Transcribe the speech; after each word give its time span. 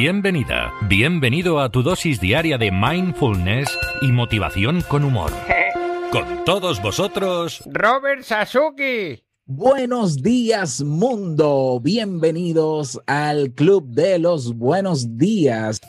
Bienvenida, 0.00 0.72
bienvenido 0.82 1.58
a 1.58 1.70
tu 1.70 1.82
dosis 1.82 2.20
diaria 2.20 2.56
de 2.56 2.70
mindfulness 2.70 3.68
y 4.00 4.12
motivación 4.12 4.80
con 4.82 5.02
humor. 5.02 5.32
Con 6.12 6.44
todos 6.44 6.80
vosotros, 6.80 7.64
Robert 7.66 8.22
Sasuki. 8.22 9.24
Buenos 9.44 10.22
días 10.22 10.82
mundo, 10.82 11.80
bienvenidos 11.82 13.00
al 13.08 13.52
Club 13.54 13.88
de 13.88 14.20
los 14.20 14.56
Buenos 14.56 15.18
Días. 15.18 15.80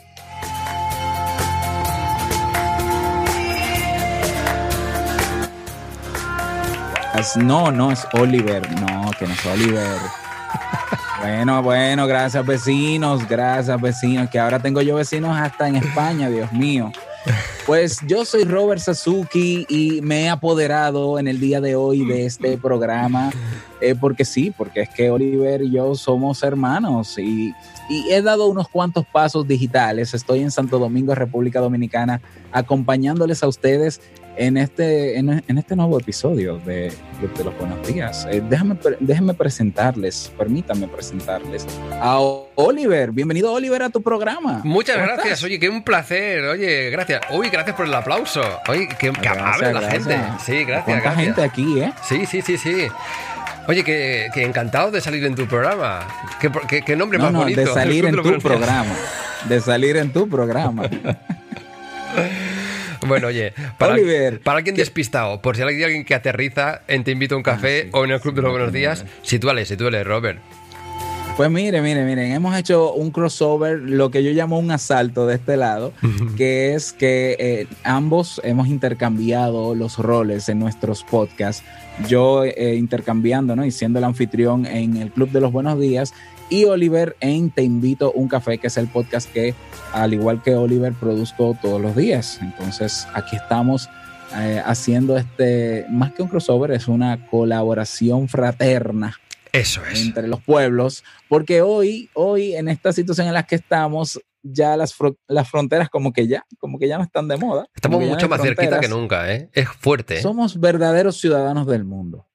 No, 7.36 7.70
no 7.70 7.92
es 7.92 8.04
Oliver, 8.14 8.68
no, 8.80 9.12
que 9.16 9.26
no 9.28 9.34
es 9.34 9.46
Oliver. 9.46 10.29
Bueno, 11.20 11.62
bueno, 11.62 12.06
gracias 12.06 12.46
vecinos, 12.46 13.28
gracias 13.28 13.78
vecinos, 13.78 14.30
que 14.30 14.38
ahora 14.38 14.58
tengo 14.58 14.80
yo 14.80 14.96
vecinos 14.96 15.36
hasta 15.38 15.68
en 15.68 15.76
España, 15.76 16.30
Dios 16.30 16.50
mío. 16.50 16.90
Pues 17.66 17.98
yo 18.06 18.24
soy 18.24 18.44
Robert 18.44 18.80
Sasuki 18.80 19.66
y 19.68 20.00
me 20.00 20.22
he 20.22 20.28
apoderado 20.30 21.18
en 21.18 21.28
el 21.28 21.38
día 21.38 21.60
de 21.60 21.76
hoy 21.76 22.06
de 22.06 22.24
este 22.24 22.56
programa, 22.56 23.30
eh, 23.82 23.94
porque 23.94 24.24
sí, 24.24 24.50
porque 24.56 24.80
es 24.80 24.88
que 24.88 25.10
Oliver 25.10 25.60
y 25.60 25.72
yo 25.72 25.94
somos 25.94 26.42
hermanos 26.42 27.18
y, 27.18 27.54
y, 27.90 28.10
he 28.10 28.22
dado 28.22 28.46
unos 28.46 28.70
cuantos 28.70 29.04
pasos 29.04 29.46
digitales. 29.46 30.14
Estoy 30.14 30.40
en 30.40 30.50
Santo 30.50 30.78
Domingo, 30.78 31.14
República 31.14 31.60
Dominicana, 31.60 32.22
acompañándoles 32.50 33.42
a 33.42 33.48
ustedes 33.48 34.00
en 34.40 34.56
este, 34.56 35.18
en, 35.18 35.44
en 35.46 35.58
este 35.58 35.76
nuevo 35.76 36.00
episodio 36.00 36.56
de 36.64 36.90
Club 37.18 37.34
de 37.36 37.44
los 37.44 37.58
Buenos 37.58 37.86
Días. 37.86 38.26
Eh, 38.30 38.42
déjame, 38.48 38.74
déjenme 38.98 39.34
presentarles, 39.34 40.32
permítanme 40.38 40.88
presentarles 40.88 41.66
a 41.92 42.18
Oliver. 42.54 43.12
Bienvenido, 43.12 43.52
Oliver, 43.52 43.82
a 43.82 43.90
tu 43.90 44.00
programa. 44.00 44.62
Muchas 44.64 44.96
gracias. 44.96 45.26
Estás? 45.26 45.44
Oye, 45.44 45.58
qué 45.58 45.68
un 45.68 45.84
placer. 45.84 46.42
Oye, 46.44 46.88
gracias. 46.88 47.20
Uy, 47.32 47.50
gracias 47.50 47.76
por 47.76 47.84
el 47.84 47.92
aplauso. 47.92 48.40
Oye, 48.68 48.88
qué, 48.98 49.12
qué 49.12 49.28
amable 49.28 49.74
la 49.74 49.90
gente. 49.90 50.18
Sí, 50.42 50.64
gracias. 50.64 50.84
¿Cuánta 50.86 51.02
gracias. 51.02 51.24
gente 51.26 51.42
aquí, 51.42 51.80
eh? 51.80 51.92
Sí, 52.02 52.24
sí, 52.24 52.40
sí, 52.40 52.56
sí. 52.56 52.88
Oye, 53.68 53.84
que, 53.84 54.28
que, 54.32 54.42
encantado 54.42 54.90
de 54.90 55.02
salir 55.02 55.22
en 55.26 55.34
tu 55.34 55.46
programa. 55.46 56.08
¿Qué, 56.40 56.50
qué, 56.66 56.80
qué 56.80 56.96
nombre 56.96 57.18
no, 57.18 57.24
más 57.24 57.32
no, 57.34 57.38
bonito? 57.40 57.60
De 57.60 57.66
salir 57.66 58.04
en 58.06 58.16
tu 58.16 58.38
programa. 58.38 58.96
De 59.46 59.60
salir 59.60 59.98
en 59.98 60.10
tu 60.10 60.26
programa. 60.30 60.88
Bueno, 63.10 63.26
oye, 63.26 63.52
para, 63.78 63.94
Oliver, 63.94 64.40
para 64.40 64.58
alguien 64.58 64.76
despistado, 64.76 65.42
por 65.42 65.56
si 65.56 65.62
hay 65.62 65.82
alguien 65.82 66.04
que 66.04 66.14
aterriza 66.14 66.82
en 66.88 67.04
Te 67.04 67.10
invito 67.10 67.34
a 67.34 67.38
un 67.38 67.42
café 67.42 67.80
ah, 67.80 67.82
sí, 67.84 67.90
o 67.92 68.04
en 68.04 68.12
el 68.12 68.20
Club 68.20 68.34
de 68.34 68.42
los 68.42 68.50
Buenos 68.52 68.72
Días, 68.72 69.04
sitúale, 69.22 69.64
sitúale, 69.66 70.04
Robert. 70.04 70.38
Pues 71.36 71.50
mire, 71.50 71.80
mire, 71.80 72.04
miren, 72.04 72.32
hemos 72.32 72.54
hecho 72.56 72.92
un 72.92 73.10
crossover, 73.10 73.78
lo 73.78 74.10
que 74.10 74.22
yo 74.22 74.30
llamo 74.30 74.58
un 74.58 74.70
asalto 74.70 75.26
de 75.26 75.36
este 75.36 75.56
lado, 75.56 75.92
que 76.36 76.74
es 76.74 76.92
que 76.92 77.36
eh, 77.38 77.66
ambos 77.82 78.40
hemos 78.44 78.68
intercambiado 78.68 79.74
los 79.74 79.98
roles 79.98 80.48
en 80.48 80.58
nuestros 80.58 81.02
podcasts. 81.02 81.64
Yo 82.08 82.44
eh, 82.44 82.76
intercambiando, 82.76 83.56
¿no? 83.56 83.64
Y 83.64 83.70
siendo 83.70 83.98
el 83.98 84.04
anfitrión 84.04 84.66
en 84.66 84.96
el 84.96 85.10
Club 85.10 85.30
de 85.30 85.40
los 85.40 85.50
Buenos 85.50 85.80
Días 85.80 86.12
y 86.50 86.64
Oliver 86.64 87.16
en 87.20 87.50
Te 87.50 87.62
invito 87.62 88.08
a 88.08 88.18
un 88.18 88.28
café, 88.28 88.58
que 88.58 88.66
es 88.66 88.76
el 88.76 88.88
podcast 88.88 89.32
que, 89.32 89.54
al 89.92 90.12
igual 90.12 90.42
que 90.42 90.56
Oliver, 90.56 90.92
produzco 90.92 91.56
todos 91.62 91.80
los 91.80 91.96
días. 91.96 92.40
Entonces, 92.42 93.06
aquí 93.14 93.36
estamos 93.36 93.88
eh, 94.36 94.60
haciendo 94.64 95.16
este, 95.16 95.86
más 95.88 96.12
que 96.12 96.22
un 96.22 96.28
crossover, 96.28 96.72
es 96.72 96.88
una 96.88 97.26
colaboración 97.28 98.28
fraterna. 98.28 99.16
Eso 99.52 99.80
es. 99.90 100.02
Entre 100.02 100.28
los 100.28 100.42
pueblos, 100.42 101.02
porque 101.28 101.62
hoy, 101.62 102.10
hoy 102.14 102.54
en 102.54 102.68
esta 102.68 102.92
situación 102.92 103.26
en 103.26 103.34
la 103.34 103.44
que 103.44 103.56
estamos, 103.56 104.20
ya 104.42 104.76
las, 104.76 104.94
fr 104.94 105.16
las 105.26 105.50
fronteras 105.50 105.88
como 105.88 106.12
que 106.12 106.28
ya, 106.28 106.44
como 106.58 106.78
que 106.78 106.86
ya 106.86 106.98
no 106.98 107.04
están 107.04 107.26
de 107.26 107.36
moda. 107.36 107.66
Estamos 107.74 108.00
mucho 108.04 108.28
más 108.28 108.40
cerquita 108.40 108.78
que 108.78 108.88
nunca, 108.88 109.32
¿eh? 109.32 109.50
Es 109.52 109.68
fuerte. 109.68 110.22
Somos 110.22 110.60
verdaderos 110.60 111.18
ciudadanos 111.18 111.66
del 111.66 111.84
mundo. 111.84 112.28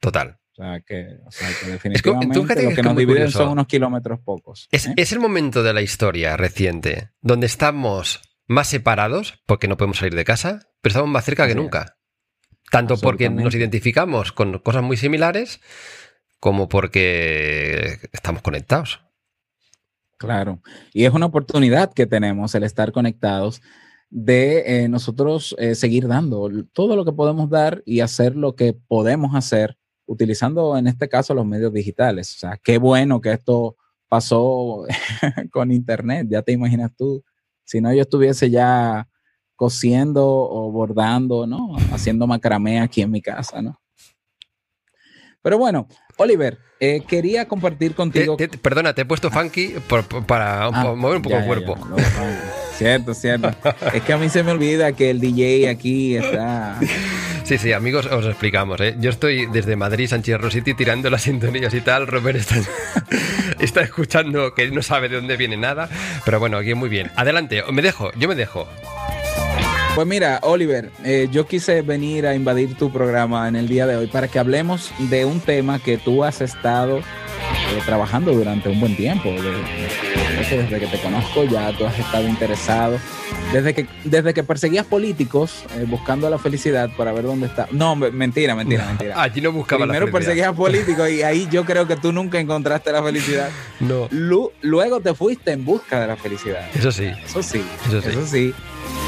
Total. 0.00 0.39
Sea, 0.60 0.80
que, 0.80 1.16
o 1.24 1.30
sea, 1.30 1.48
que 1.58 1.70
definitivamente 1.70 2.38
es 2.38 2.46
que, 2.46 2.62
lo 2.62 2.74
que 2.74 2.82
nos 2.82 2.96
dividen 2.96 3.22
curioso. 3.22 3.38
son 3.38 3.48
unos 3.48 3.66
kilómetros 3.66 4.20
pocos. 4.20 4.68
Es, 4.70 4.88
¿eh? 4.88 4.94
es, 4.94 5.12
el 5.12 5.18
momento 5.18 5.62
de 5.62 5.72
la 5.72 5.80
historia 5.80 6.36
reciente 6.36 7.12
donde 7.22 7.46
estamos 7.46 8.20
más 8.46 8.68
separados 8.68 9.40
porque 9.46 9.68
no 9.68 9.78
podemos 9.78 9.96
salir 9.96 10.14
de 10.14 10.24
casa, 10.24 10.68
pero 10.82 10.90
estamos 10.90 11.08
más 11.08 11.24
cerca 11.24 11.46
que 11.46 11.54
nunca. 11.54 11.96
Tanto 12.70 12.98
porque 12.98 13.30
nos 13.30 13.54
identificamos 13.54 14.32
con 14.32 14.58
cosas 14.58 14.82
muy 14.82 14.98
similares 14.98 15.62
como 16.40 16.68
porque 16.68 17.98
estamos 18.12 18.42
conectados. 18.42 19.00
Claro, 20.18 20.60
y 20.92 21.06
es 21.06 21.14
una 21.14 21.24
oportunidad 21.24 21.94
que 21.94 22.06
tenemos 22.06 22.54
el 22.54 22.64
estar 22.64 22.92
conectados 22.92 23.62
de 24.10 24.84
eh, 24.84 24.88
nosotros 24.90 25.56
eh, 25.58 25.74
seguir 25.74 26.06
dando 26.06 26.50
todo 26.74 26.96
lo 26.96 27.06
que 27.06 27.12
podemos 27.12 27.48
dar 27.48 27.82
y 27.86 28.00
hacer 28.00 28.36
lo 28.36 28.54
que 28.56 28.74
podemos 28.74 29.34
hacer 29.34 29.79
utilizando 30.10 30.76
en 30.76 30.88
este 30.88 31.08
caso 31.08 31.34
los 31.34 31.46
medios 31.46 31.72
digitales. 31.72 32.34
O 32.34 32.38
sea, 32.40 32.60
qué 32.62 32.78
bueno 32.78 33.20
que 33.20 33.32
esto 33.32 33.76
pasó 34.08 34.84
con 35.52 35.70
Internet, 35.70 36.26
ya 36.28 36.42
te 36.42 36.50
imaginas 36.50 36.90
tú. 36.96 37.22
Si 37.64 37.80
no, 37.80 37.94
yo 37.94 38.02
estuviese 38.02 38.50
ya 38.50 39.08
cosiendo 39.54 40.26
o 40.26 40.72
bordando, 40.72 41.46
¿no? 41.46 41.76
Haciendo 41.92 42.26
macramé 42.26 42.80
aquí 42.80 43.02
en 43.02 43.10
mi 43.12 43.22
casa, 43.22 43.62
¿no? 43.62 43.80
Pero 45.42 45.58
bueno, 45.58 45.86
Oliver, 46.16 46.58
eh, 46.80 47.02
quería 47.06 47.46
compartir 47.46 47.94
contigo. 47.94 48.36
Te, 48.36 48.48
te, 48.48 48.58
perdona, 48.58 48.92
te 48.92 49.02
he 49.02 49.04
puesto 49.04 49.30
funky 49.30 49.74
por, 49.88 50.04
por, 50.08 50.26
para 50.26 50.64
ah, 50.64 50.94
mover 50.96 51.18
un 51.18 51.22
poco 51.22 51.36
ya, 51.36 51.40
el 51.40 51.46
cuerpo. 51.46 51.76
Ya, 51.96 52.02
ya, 52.02 52.69
cierto, 52.80 53.14
cierto. 53.14 53.50
es 53.92 54.02
que 54.02 54.12
a 54.12 54.16
mí 54.16 54.30
se 54.30 54.42
me 54.42 54.52
olvida 54.52 54.92
que 54.92 55.10
el 55.10 55.20
DJ 55.20 55.68
aquí 55.68 56.16
está. 56.16 56.78
Sí, 57.44 57.58
sí, 57.58 57.72
amigos, 57.72 58.06
os 58.06 58.24
explicamos. 58.26 58.80
¿eh? 58.80 58.96
Yo 58.98 59.10
estoy 59.10 59.46
desde 59.46 59.76
Madrid, 59.76 60.08
Sánchez 60.08 60.40
Rositi, 60.40 60.72
tirando 60.74 61.10
las 61.10 61.22
sintonías 61.22 61.74
y 61.74 61.80
tal. 61.80 62.06
Robert 62.06 62.38
está, 62.38 62.56
está 63.60 63.82
escuchando 63.82 64.54
que 64.54 64.70
no 64.70 64.82
sabe 64.82 65.08
de 65.08 65.16
dónde 65.16 65.36
viene 65.36 65.56
nada. 65.56 65.88
Pero 66.24 66.38
bueno, 66.38 66.56
aquí 66.56 66.74
muy 66.74 66.88
bien. 66.88 67.10
Adelante, 67.16 67.62
me 67.70 67.82
dejo, 67.82 68.12
yo 68.16 68.28
me 68.28 68.34
dejo. 68.34 68.66
Pues 69.94 70.06
mira, 70.06 70.38
Oliver, 70.42 70.90
eh, 71.04 71.28
yo 71.30 71.46
quise 71.46 71.82
venir 71.82 72.26
a 72.26 72.34
invadir 72.34 72.76
tu 72.76 72.92
programa 72.92 73.48
en 73.48 73.56
el 73.56 73.68
día 73.68 73.86
de 73.86 73.96
hoy 73.96 74.06
para 74.06 74.28
que 74.28 74.38
hablemos 74.38 74.92
de 75.10 75.24
un 75.24 75.40
tema 75.40 75.80
que 75.80 75.98
tú 75.98 76.24
has 76.24 76.40
estado 76.40 77.00
eh, 77.70 77.82
trabajando 77.84 78.32
durante 78.32 78.68
un 78.68 78.80
buen 78.80 78.96
tiempo. 78.96 79.30
De, 79.30 79.42
de, 79.42 80.56
desde 80.56 80.80
que 80.80 80.86
te 80.86 80.98
conozco 81.00 81.44
ya 81.44 81.72
tú 81.72 81.84
has 81.84 81.98
estado 81.98 82.26
interesado. 82.28 82.98
Desde 83.52 83.74
que, 83.74 83.86
desde 84.04 84.34
que 84.34 84.42
perseguías 84.42 84.86
políticos 84.86 85.64
eh, 85.76 85.84
buscando 85.86 86.28
la 86.30 86.38
felicidad 86.38 86.90
para 86.96 87.12
ver 87.12 87.24
dónde 87.24 87.46
está. 87.46 87.68
No, 87.70 87.96
mentira, 87.96 88.54
mentira, 88.54 88.86
mentira. 88.86 89.20
Allí 89.20 89.40
no 89.40 89.52
buscaba 89.52 89.84
Primero 89.84 90.06
la 90.06 90.12
perseguías 90.12 90.52
políticos 90.54 91.08
y 91.10 91.22
ahí 91.22 91.48
yo 91.50 91.64
creo 91.64 91.86
que 91.86 91.96
tú 91.96 92.12
nunca 92.12 92.38
encontraste 92.40 92.92
la 92.92 93.02
felicidad. 93.02 93.50
No. 93.80 94.08
Lu 94.10 94.52
luego 94.60 95.00
te 95.00 95.14
fuiste 95.14 95.52
en 95.52 95.64
busca 95.64 96.00
de 96.00 96.06
la 96.06 96.16
felicidad. 96.16 96.68
Eso 96.74 96.92
sí. 96.92 97.06
Eso 97.24 97.42
sí. 97.42 97.64
Eso 97.86 98.02
sí. 98.02 98.08
Eso 98.08 98.26
sí. 98.26 98.54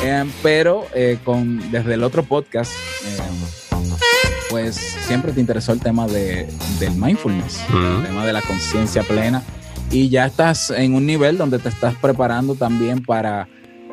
Eh, 0.05 0.25
pero 0.43 0.87
eh, 0.95 1.19
con, 1.25 1.71
desde 1.71 1.95
el 1.95 2.03
otro 2.03 2.23
podcast, 2.23 2.73
eh, 2.73 3.62
pues 4.53 4.77
siempre 4.77 5.33
te 5.33 5.41
interesó 5.41 5.73
el 5.73 5.81
tema 5.81 6.07
de, 6.07 6.47
del 6.79 6.95
mindfulness, 6.95 7.65
uh 7.71 7.73
-huh. 7.73 8.01
el 8.01 8.07
tema 8.07 8.27
de 8.27 8.35
la 8.35 8.43
conciencia 8.43 9.03
plena. 9.03 9.43
Y 9.91 10.11
ya 10.11 10.27
estás 10.27 10.71
en 10.71 10.95
un 10.95 11.07
nivel 11.07 11.39
donde 11.39 11.59
te 11.59 11.71
estás 11.71 11.95
preparando 11.95 12.55
también 12.55 13.03
para, 13.03 13.49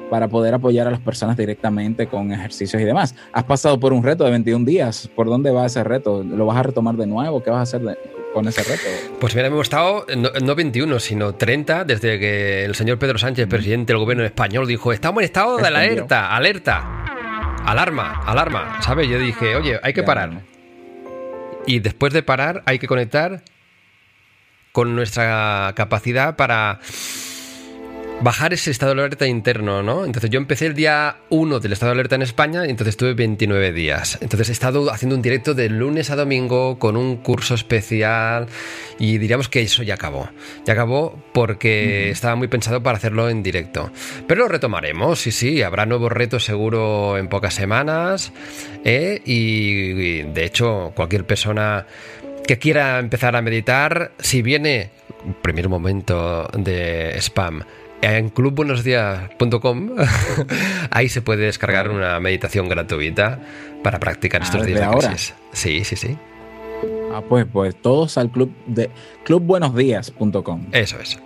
para 0.10 0.28
poder 0.28 0.54
apoyar 0.54 0.86
a 0.88 0.92
las 0.92 1.00
personas 1.00 1.38
directamente 1.38 2.08
con 2.08 2.34
ejercicios 2.34 2.82
y 2.82 2.84
demás. 2.84 3.16
Has 3.32 3.46
pasado 3.46 3.80
por 3.80 3.94
un 3.94 4.04
reto 4.04 4.26
de 4.26 4.32
21 4.32 4.66
días. 4.66 5.10
¿Por 5.16 5.28
dónde 5.28 5.50
va 5.50 5.66
ese 5.66 5.82
reto? 5.82 6.26
¿Lo 6.26 6.46
vas 6.46 6.58
a 6.58 6.64
retomar 6.64 6.96
de 6.98 7.08
nuevo? 7.08 7.42
¿Qué 7.42 7.52
vas 7.52 7.60
a 7.60 7.64
hacer 7.64 7.82
de, 7.82 7.98
con 8.34 8.46
ese 8.46 8.62
reto? 8.64 8.84
Pues 9.22 9.34
mira, 9.36 9.48
ha 9.48 9.62
estado 9.62 10.06
no, 10.18 10.30
no, 10.44 10.56
21, 10.56 11.00
sino 11.00 11.36
30, 11.36 11.86
desde 11.86 12.20
que 12.20 12.66
el 12.66 12.76
señor 12.76 13.00
Pedro 13.00 13.18
Sánchez, 13.18 13.48
presidente 13.48 13.94
del 13.94 14.02
gobierno 14.02 14.26
español, 14.26 14.68
dijo, 14.68 14.92
estamos 14.92 15.22
en 15.22 15.26
estado 15.26 15.56
de 15.56 15.68
alerta, 15.68 16.36
alerta, 16.36 17.06
alarma, 17.66 18.22
alarma, 18.26 18.82
¿sabes? 18.82 19.08
Yo 19.08 19.20
dije, 19.20 19.56
oye, 19.56 19.80
hay 19.82 19.94
que 19.94 20.04
parar. 20.04 20.49
Y 21.66 21.80
después 21.80 22.14
de 22.14 22.24
parar, 22.24 22.64
hay 22.66 22.80
que 22.80 22.88
conectar 22.88 23.44
con 24.72 24.96
nuestra 24.96 25.74
capacidad 25.76 26.36
para 26.36 26.80
bajar 28.22 28.54
ese 28.54 28.72
estado 28.72 28.94
de 28.94 29.02
alerta 29.02 29.28
interno, 29.28 29.82
¿no? 29.82 30.06
Entonces 30.06 30.30
yo 30.30 30.40
empecé 30.40 30.66
el 30.66 30.74
día 30.74 31.18
1 31.30 31.60
del 31.60 31.74
estado 31.74 31.92
de 31.92 31.94
alerta 31.94 32.16
en 32.16 32.22
España 32.22 32.66
y 32.66 32.70
entonces 32.70 32.94
estuve 32.94 33.14
29 33.14 33.72
días. 33.72 34.18
Entonces 34.22 34.50
he 34.50 34.52
estado 34.52 34.92
haciendo 34.92 35.16
un 35.16 35.22
directo 35.22 35.54
de 35.54 35.70
lunes 35.70 36.10
a 36.10 36.16
domingo 36.16 36.80
con 36.80 36.98
un 36.98 37.18
curso 37.18 37.56
especial 37.56 38.48
y 38.98 39.18
diríamos 39.18 39.48
que 39.48 39.62
eso 39.62 39.84
ya 39.84 39.94
acabó. 39.94 40.30
Ya 40.66 40.74
acabó 40.74 41.18
porque 41.34 42.10
estaba 42.10 42.36
muy 42.36 42.50
pensado 42.50 42.84
para 42.84 42.98
hacerlo 42.98 43.30
en 43.30 43.42
directo. 43.42 43.92
Pero 44.28 44.42
lo 44.42 44.48
retomaremos, 44.50 45.20
sí, 45.20 45.32
sí, 45.32 45.62
habrá 45.62 45.86
nuevos 45.86 46.12
retos 46.12 46.44
seguro 46.44 47.18
en 47.18 47.30
pocas 47.30 47.54
semanas 47.54 48.34
¿eh? 48.84 49.22
y, 49.24 49.92
y 49.92 50.22
de 50.24 50.46
hecho 50.46 50.92
cualquier 50.96 51.26
persona 51.26 51.86
que 52.46 52.58
quiera 52.58 53.00
empezar 53.00 53.36
a 53.36 53.42
meditar, 53.42 54.12
si 54.20 54.42
viene, 54.42 54.90
primer 55.42 55.70
momento 55.70 56.50
de 56.54 57.16
spam, 57.20 57.64
en 58.02 58.30
clubbuenosdías.com 58.30 59.90
ahí 60.92 61.10
se 61.10 61.22
puede 61.22 61.46
descargar 61.46 61.90
una 61.90 62.20
meditación 62.20 62.70
gratuita 62.70 63.40
para 63.84 64.00
practicar 64.00 64.42
estos 64.42 64.62
Ah, 64.62 64.66
días 64.66 64.80
¿desde 64.80 64.80
de 64.90 64.94
ahora? 64.96 65.08
crisis. 65.10 65.34
Sí, 65.54 65.84
sí, 65.84 65.96
sí. 65.96 66.18
Ah, 67.14 67.22
pues, 67.28 67.46
pues 67.52 67.76
todos 67.76 68.18
al 68.18 68.30
club 68.32 68.52
de 68.68 68.90
clubbuenosdías.com. 69.26 70.68
Eso 70.72 71.00
es. 71.00 71.20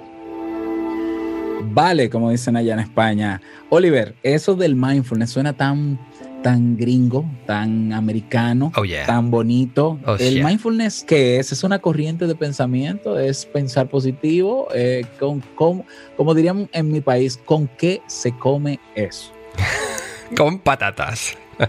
Vale, 1.72 2.10
como 2.10 2.30
dicen 2.32 2.56
allá 2.56 2.74
en 2.74 2.80
España. 2.80 3.42
Oliver, 3.70 4.16
eso 4.24 4.56
del 4.56 4.76
mindfulness 4.76 5.32
suena 5.32 5.54
tan, 5.54 6.00
tan 6.44 6.78
gringo, 6.78 7.26
tan 7.46 7.92
americano, 7.94 8.72
Oh, 8.76 8.84
yeah. 8.84 9.06
tan 9.06 9.32
bonito. 9.32 10.00
Oh, 10.06 10.16
¿El 10.20 10.36
yeah. 10.36 10.48
mindfulness 10.48 11.04
qué 11.08 11.40
es? 11.40 11.52
¿Es 11.52 11.64
una 11.64 11.80
corriente 11.80 12.28
de 12.28 12.36
pensamiento? 12.36 13.18
¿Es 13.20 13.46
pensar 13.46 13.88
positivo? 13.90 14.68
Eh, 14.74 15.06
con, 15.20 15.40
con- 15.56 15.84
como 16.18 16.34
dirían 16.36 16.70
en 16.74 16.92
mi 16.92 17.02
país, 17.02 17.38
¿con 17.44 17.68
qué 17.68 18.02
se 18.08 18.32
come 18.38 18.80
eso? 18.96 19.32
Con 20.38 20.58
patatas. 20.58 21.38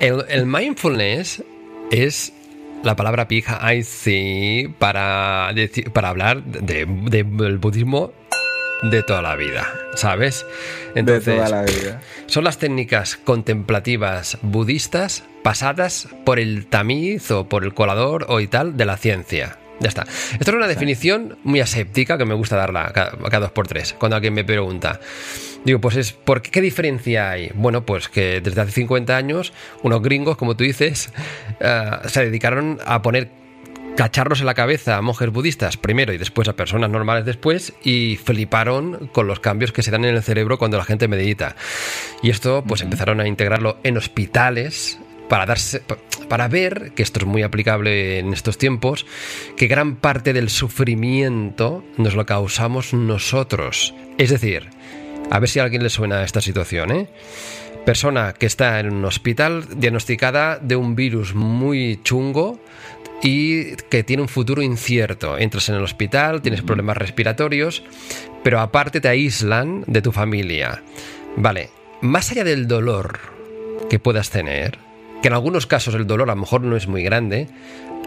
el, 0.00 0.24
el 0.28 0.46
mindfulness 0.46 1.42
es 1.90 2.32
la 2.86 2.96
palabra 2.96 3.28
pija, 3.28 3.58
ay 3.60 3.82
sí, 3.82 4.74
para, 4.78 5.52
decir- 5.52 5.90
para 5.92 6.08
hablar 6.08 6.42
de- 6.44 6.86
de- 6.86 7.24
del 7.24 7.58
budismo 7.58 8.12
de 8.82 9.02
toda 9.02 9.22
la 9.22 9.36
vida, 9.36 9.66
¿sabes? 9.94 10.44
Entonces, 10.94 11.24
de 11.26 11.34
toda 11.36 11.48
la 11.48 11.62
vida. 11.62 12.00
son 12.26 12.44
las 12.44 12.58
técnicas 12.58 13.16
contemplativas 13.16 14.38
budistas 14.42 15.24
pasadas 15.42 16.08
por 16.24 16.38
el 16.38 16.66
tamiz 16.66 17.30
o 17.30 17.48
por 17.48 17.64
el 17.64 17.72
colador 17.74 18.26
o 18.28 18.40
y 18.40 18.46
tal 18.48 18.76
de 18.76 18.84
la 18.86 18.96
ciencia. 18.96 19.58
Ya 19.80 19.88
está. 19.88 20.02
Esto 20.02 20.50
es 20.50 20.56
una 20.56 20.68
definición 20.68 21.36
muy 21.44 21.60
aséptica 21.60 22.16
que 22.16 22.24
me 22.24 22.34
gusta 22.34 22.56
darla 22.56 22.90
cada, 22.94 23.16
cada 23.16 23.40
dos 23.40 23.52
por 23.52 23.68
tres. 23.68 23.94
Cuando 23.98 24.16
alguien 24.16 24.32
me 24.32 24.44
pregunta, 24.44 25.00
digo, 25.64 25.80
pues 25.80 25.96
es, 25.96 26.12
¿por 26.12 26.40
qué, 26.40 26.50
qué 26.50 26.60
diferencia 26.60 27.30
hay? 27.30 27.50
Bueno, 27.54 27.84
pues 27.84 28.08
que 28.08 28.40
desde 28.40 28.60
hace 28.62 28.72
50 28.72 29.16
años, 29.16 29.52
unos 29.82 30.00
gringos, 30.00 30.36
como 30.36 30.56
tú 30.56 30.64
dices, 30.64 31.10
eh, 31.60 31.90
se 32.06 32.24
dedicaron 32.24 32.78
a 32.86 33.02
poner 33.02 33.30
cacharros 33.96 34.40
en 34.40 34.46
la 34.46 34.54
cabeza 34.54 34.98
a 34.98 35.02
monjes 35.02 35.30
budistas 35.30 35.76
primero 35.76 36.12
y 36.12 36.18
después 36.18 36.48
a 36.48 36.52
personas 36.54 36.90
normales 36.90 37.24
después 37.24 37.72
y 37.82 38.16
fliparon 38.22 39.08
con 39.08 39.26
los 39.26 39.40
cambios 39.40 39.72
que 39.72 39.82
se 39.82 39.90
dan 39.90 40.04
en 40.04 40.14
el 40.14 40.22
cerebro 40.22 40.58
cuando 40.58 40.76
la 40.76 40.84
gente 40.84 41.08
medita. 41.08 41.56
Y 42.22 42.30
esto 42.30 42.62
pues 42.66 42.82
empezaron 42.82 43.20
a 43.20 43.26
integrarlo 43.26 43.78
en 43.82 43.96
hospitales 43.96 45.00
para 45.28 45.46
darse 45.46 45.82
para 46.28 46.48
ver 46.48 46.92
que 46.94 47.02
esto 47.02 47.20
es 47.20 47.26
muy 47.26 47.42
aplicable 47.42 48.18
en 48.18 48.32
estos 48.32 48.58
tiempos 48.58 49.06
que 49.56 49.68
gran 49.68 49.96
parte 49.96 50.32
del 50.32 50.50
sufrimiento 50.50 51.84
nos 51.96 52.14
lo 52.14 52.26
causamos 52.26 52.92
nosotros. 52.92 53.94
Es 54.18 54.30
decir, 54.30 54.70
a 55.30 55.38
ver 55.38 55.48
si 55.48 55.60
a 55.60 55.64
alguien 55.64 55.82
le 55.82 55.90
suena 55.90 56.22
esta 56.22 56.40
situación, 56.40 56.90
¿eh? 56.90 57.08
Persona 57.84 58.32
que 58.32 58.46
está 58.46 58.80
en 58.80 58.92
un 58.92 59.04
hospital 59.04 59.64
diagnosticada 59.76 60.58
de 60.58 60.74
un 60.74 60.96
virus 60.96 61.34
muy 61.34 62.00
chungo 62.02 62.60
y 63.22 63.76
que 63.88 64.02
tiene 64.02 64.22
un 64.22 64.28
futuro 64.28 64.60
incierto. 64.60 65.38
Entras 65.38 65.68
en 65.68 65.76
el 65.76 65.84
hospital, 65.84 66.42
tienes 66.42 66.62
problemas 66.62 66.96
respiratorios, 66.96 67.84
pero 68.42 68.60
aparte 68.60 69.00
te 69.00 69.08
aíslan 69.08 69.84
de 69.86 70.02
tu 70.02 70.10
familia. 70.10 70.82
Vale, 71.36 71.70
más 72.00 72.32
allá 72.32 72.42
del 72.42 72.66
dolor 72.66 73.20
que 73.88 74.00
puedas 74.00 74.30
tener, 74.30 74.78
que 75.22 75.28
en 75.28 75.34
algunos 75.34 75.66
casos 75.66 75.94
el 75.94 76.06
dolor 76.06 76.30
a 76.30 76.34
lo 76.34 76.40
mejor 76.40 76.62
no 76.62 76.76
es 76.76 76.86
muy 76.86 77.02
grande, 77.02 77.48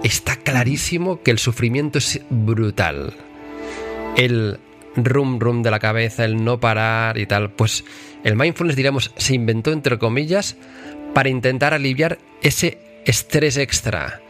está 0.04 0.36
clarísimo 0.36 1.22
que 1.22 1.32
el 1.32 1.40
sufrimiento 1.40 1.98
es 1.98 2.22
brutal. 2.30 3.14
El 4.16 4.60
rum 4.96 5.40
rum 5.40 5.62
de 5.62 5.72
la 5.72 5.80
cabeza, 5.80 6.26
el 6.26 6.44
no 6.44 6.60
parar 6.60 7.18
y 7.18 7.26
tal, 7.26 7.52
pues 7.52 7.84
el 8.24 8.36
mindfulness, 8.36 8.76
diríamos, 8.76 9.12
se 9.16 9.36
inventó 9.36 9.72
entre 9.72 9.98
comillas 9.98 10.58
para 11.14 11.30
intentar 11.30 11.74
aliviar 11.74 12.18
ese 12.42 12.80
estrés 13.06 13.58
extra 13.58 14.22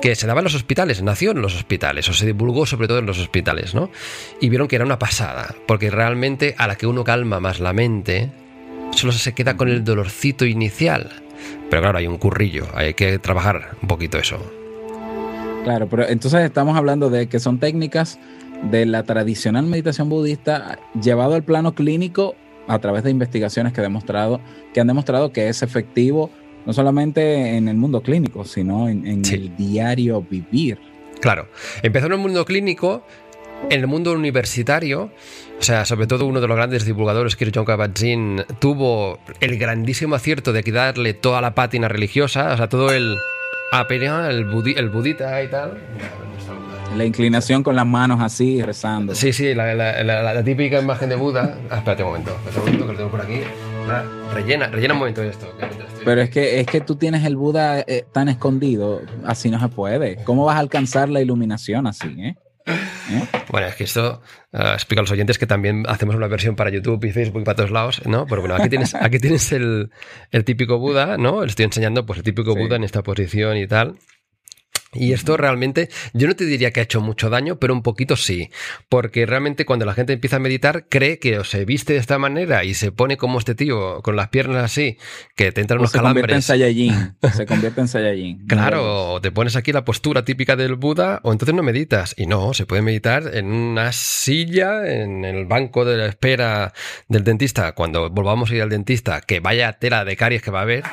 que 0.00 0.14
se 0.14 0.26
daba 0.26 0.40
en 0.40 0.44
los 0.44 0.54
hospitales, 0.54 1.02
nació 1.02 1.32
en 1.32 1.42
los 1.42 1.54
hospitales, 1.54 2.08
o 2.08 2.14
se 2.14 2.26
divulgó 2.26 2.64
sobre 2.64 2.88
todo 2.88 2.98
en 2.98 3.06
los 3.06 3.18
hospitales, 3.18 3.74
¿no? 3.74 3.90
Y 4.40 4.48
vieron 4.48 4.66
que 4.66 4.76
era 4.76 4.84
una 4.84 4.98
pasada, 4.98 5.54
porque 5.66 5.90
realmente 5.90 6.54
a 6.56 6.66
la 6.66 6.76
que 6.76 6.86
uno 6.86 7.04
calma 7.04 7.38
más 7.38 7.60
la 7.60 7.72
mente, 7.72 8.30
solo 8.92 9.12
se 9.12 9.34
queda 9.34 9.56
con 9.56 9.68
el 9.68 9.84
dolorcito 9.84 10.46
inicial. 10.46 11.22
Pero 11.68 11.82
claro, 11.82 11.98
hay 11.98 12.06
un 12.06 12.18
currillo, 12.18 12.66
hay 12.74 12.94
que 12.94 13.18
trabajar 13.18 13.76
un 13.82 13.88
poquito 13.88 14.18
eso. 14.18 14.38
Claro, 15.64 15.88
pero 15.88 16.08
entonces 16.08 16.40
estamos 16.42 16.76
hablando 16.76 17.10
de 17.10 17.28
que 17.28 17.38
son 17.38 17.58
técnicas 17.58 18.18
de 18.70 18.86
la 18.86 19.02
tradicional 19.04 19.66
meditación 19.66 20.08
budista 20.08 20.78
llevado 21.00 21.34
al 21.34 21.42
plano 21.42 21.74
clínico 21.74 22.34
a 22.66 22.78
través 22.78 23.02
de 23.04 23.10
investigaciones 23.10 23.72
que, 23.72 23.80
demostrado, 23.80 24.40
que 24.72 24.80
han 24.80 24.86
demostrado 24.86 25.32
que 25.32 25.48
es 25.48 25.62
efectivo 25.62 26.30
no 26.66 26.72
solamente 26.72 27.56
en 27.56 27.68
el 27.68 27.76
mundo 27.76 28.02
clínico, 28.02 28.44
sino 28.44 28.88
en, 28.88 29.06
en 29.06 29.24
Sí. 29.24 29.34
el 29.34 29.56
diario 29.56 30.22
vivir. 30.22 30.78
Claro, 31.20 31.48
empezó 31.82 32.06
en 32.06 32.12
el 32.12 32.18
mundo 32.18 32.44
clínico, 32.44 33.02
en 33.68 33.80
el 33.80 33.86
mundo 33.86 34.12
universitario, 34.12 35.10
o 35.58 35.62
sea, 35.62 35.84
sobre 35.84 36.06
todo 36.06 36.26
uno 36.26 36.40
de 36.40 36.48
los 36.48 36.56
grandes 36.56 36.84
divulgadores, 36.84 37.36
John 37.54 37.64
Kabat-Zinn, 37.64 38.44
tuvo 38.58 39.18
el 39.40 39.58
grandísimo 39.58 40.14
acierto 40.14 40.52
de 40.52 40.62
quitarle 40.64 41.14
toda 41.14 41.40
la 41.40 41.54
pátina 41.54 41.88
religiosa, 41.88 42.52
o 42.52 42.56
sea, 42.56 42.68
todo 42.68 42.92
el 42.92 43.16
apenia, 43.72 44.28
el, 44.30 44.46
budi- 44.48 44.76
el 44.76 44.88
budita 44.90 45.42
y 45.42 45.48
tal. 45.48 45.78
La 46.96 47.04
inclinación 47.04 47.62
con 47.62 47.76
las 47.76 47.86
manos 47.86 48.20
así, 48.20 48.60
rezando. 48.62 49.14
Sí, 49.14 49.32
sí, 49.32 49.54
la, 49.54 49.74
la- 49.74 50.02
la- 50.02 50.34
la 50.34 50.42
típica 50.42 50.80
imagen 50.80 51.08
de 51.08 51.14
Buda. 51.14 51.56
Ah, 51.70 51.76
espérate 51.76 52.02
un 52.02 52.08
momento, 52.08 52.30
espérate 52.32 52.58
un 52.58 52.64
momento 52.64 52.86
que 52.86 52.92
lo 52.92 52.98
tengo 52.98 53.10
por 53.12 53.20
aquí. 53.20 53.40
Ah, 53.88 54.02
Rellena, 54.34 54.66
rellena 54.68 54.94
un 54.94 54.98
momento 55.00 55.22
esto. 55.22 55.46
que 55.56 55.66
mientras 55.66 55.88
estoy- 55.88 56.04
Pero 56.04 56.20
es 56.20 56.30
que, 56.30 56.58
es 56.60 56.66
que 56.66 56.80
tú 56.80 56.96
tienes 56.96 57.24
el 57.24 57.36
Buda 57.36 57.80
eh, 57.80 58.04
tan 58.12 58.28
escondido, 58.28 59.02
así 59.24 59.50
no 59.50 59.60
se 59.60 59.68
puede. 59.68 60.16
¿Cómo 60.24 60.44
vas 60.46 60.56
a 60.56 60.60
alcanzar 60.60 61.08
la 61.08 61.20
iluminación 61.20 61.86
así? 61.86 62.08
Eh? 62.18 62.34
¿Eh? 62.70 63.26
Bueno, 63.48 63.66
es 63.66 63.74
que 63.74 63.84
esto 63.84 64.22
eh, 64.52 64.70
explica 64.74 65.00
a 65.00 65.02
los 65.02 65.10
oyentes 65.10 65.38
que 65.38 65.46
también 65.46 65.84
hacemos 65.88 66.14
una 66.14 66.28
versión 66.28 66.56
para 66.56 66.70
YouTube 66.70 67.04
y 67.04 67.12
Facebook 67.12 67.42
y 67.42 67.44
para 67.44 67.56
todos 67.56 67.70
lados, 67.70 68.02
¿no? 68.06 68.26
Pero 68.26 68.40
bueno, 68.40 68.54
aquí 68.54 68.68
tienes, 68.68 68.94
aquí 68.94 69.18
tienes 69.18 69.50
el, 69.52 69.90
el 70.30 70.44
típico 70.44 70.78
Buda, 70.78 71.16
¿no? 71.16 71.42
Le 71.42 71.48
estoy 71.48 71.64
enseñando 71.64 72.06
pues 72.06 72.18
el 72.18 72.24
típico 72.24 72.52
Sí. 72.54 72.58
Buda 72.60 72.76
en 72.76 72.84
esta 72.84 73.02
posición 73.02 73.56
y 73.56 73.66
tal. 73.66 73.96
Y 74.92 75.12
esto 75.12 75.36
realmente, 75.36 75.88
yo 76.14 76.26
no 76.26 76.34
te 76.34 76.44
diría 76.44 76.72
que 76.72 76.80
ha 76.80 76.82
hecho 76.82 77.00
mucho 77.00 77.30
daño, 77.30 77.60
pero 77.60 77.72
un 77.74 77.82
poquito 77.82 78.16
sí. 78.16 78.50
Porque 78.88 79.24
realmente 79.24 79.64
cuando 79.64 79.84
la 79.84 79.94
gente 79.94 80.12
empieza 80.12 80.36
a 80.36 80.40
meditar, 80.40 80.86
cree 80.88 81.20
que 81.20 81.38
o 81.38 81.44
se 81.44 81.64
viste 81.64 81.92
de 81.92 82.00
esta 82.00 82.18
manera 82.18 82.64
y 82.64 82.74
se 82.74 82.90
pone 82.90 83.16
como 83.16 83.38
este 83.38 83.54
tío, 83.54 84.02
con 84.02 84.16
las 84.16 84.28
piernas 84.28 84.64
así, 84.64 84.98
que 85.36 85.52
te 85.52 85.60
entran 85.60 85.78
O 85.78 85.82
unos 85.82 85.92
se 85.92 86.00
convierte 86.00 86.34
en. 86.34 86.42
Saiyajin. 86.42 87.16
Se 87.32 87.46
convierte 87.46 87.80
en 87.80 87.88
Saiyajin. 87.88 88.46
Claro, 88.46 89.12
o 89.12 89.20
te 89.20 89.30
pones 89.30 89.54
aquí 89.54 89.72
la 89.72 89.84
postura 89.84 90.24
típica 90.24 90.56
del 90.56 90.74
Buda 90.74 91.20
o 91.22 91.32
entonces 91.32 91.54
no 91.54 91.62
meditas. 91.62 92.14
Y 92.16 92.26
no, 92.26 92.52
se 92.54 92.66
puede 92.66 92.82
meditar 92.82 93.30
en 93.32 93.46
una 93.46 93.92
silla, 93.92 94.86
en 94.86 95.24
el 95.24 95.46
banco 95.46 95.84
de 95.84 95.96
la 95.96 96.06
espera 96.06 96.72
del 97.08 97.22
dentista. 97.22 97.72
Cuando 97.72 98.10
volvamos 98.10 98.50
a 98.50 98.54
ir 98.56 98.62
al 98.62 98.70
dentista, 98.70 99.20
que 99.20 99.38
vaya 99.40 99.74
tela 99.74 100.04
de 100.04 100.16
caries 100.16 100.42
que 100.42 100.50
va 100.50 100.60
a 100.60 100.62
haber. 100.62 100.84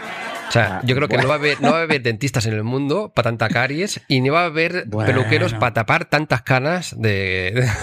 O 0.48 0.52
sea, 0.52 0.82
yo 0.86 0.96
creo 0.96 1.08
que 1.08 1.18
no 1.18 1.28
va, 1.28 1.36
a 1.36 1.38
haber, 1.38 1.62
no 1.62 1.72
va 1.72 1.80
a 1.80 1.82
haber 1.84 2.02
dentistas 2.02 2.46
en 2.46 2.54
el 2.54 2.64
mundo 2.64 3.12
para 3.14 3.30
tanta 3.30 3.50
caries 3.50 4.02
y 4.08 4.22
ni 4.22 4.30
va 4.30 4.44
a 4.44 4.46
haber 4.46 4.86
Bueno. 4.88 5.12
peluqueros 5.12 5.54
para 5.54 5.74
tapar 5.74 6.06
tantas 6.06 6.42
canas 6.44 6.96
de... 6.98 7.68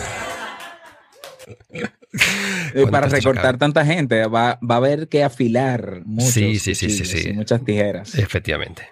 Para 2.91 3.09
recortar 3.09 3.59
tanta 3.59 3.85
gente, 3.85 4.27
va, 4.27 4.59
va 4.63 4.75
a 4.77 4.79
haber 4.79 5.09
que 5.09 5.25
afilar 5.25 6.03
muchos 6.05 6.31
Sí, 6.31 6.59
sí, 6.59 6.75
sí, 6.75 6.91
sí, 6.91 7.05
sí. 7.05 7.33
muchas 7.33 7.65
tijeras. 7.65 8.15
Efectivamente. 8.17 8.89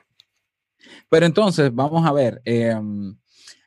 Pero 1.09 1.27
entonces, 1.27 1.71
vamos 1.73 2.07
a 2.07 2.13
ver, 2.13 2.43
eh, 2.45 2.75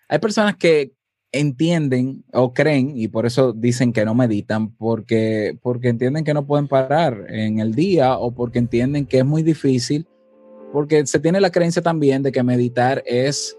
hay 0.10 0.20
personas 0.20 0.56
que 0.58 0.92
entienden 1.40 2.24
o 2.32 2.54
creen, 2.54 2.94
y 2.96 3.08
por 3.08 3.26
eso 3.26 3.54
dicen 3.54 3.92
que 3.92 4.06
no 4.06 4.16
meditan, 4.16 4.70
porque, 4.70 5.58
porque 5.62 5.90
entienden 5.90 6.24
que 6.24 6.34
no 6.34 6.46
pueden 6.46 6.68
parar 6.68 7.26
en 7.30 7.60
el 7.60 7.76
día 7.76 8.18
o 8.18 8.32
porque 8.32 8.60
entienden 8.60 9.06
que 9.06 9.20
es 9.20 9.26
muy 9.26 9.44
difícil, 9.44 10.08
porque 10.72 11.06
se 11.06 11.20
tiene 11.20 11.42
la 11.42 11.52
creencia 11.52 11.82
también 11.82 12.24
de 12.24 12.32
que 12.32 12.42
meditar 12.42 13.04
es 13.06 13.58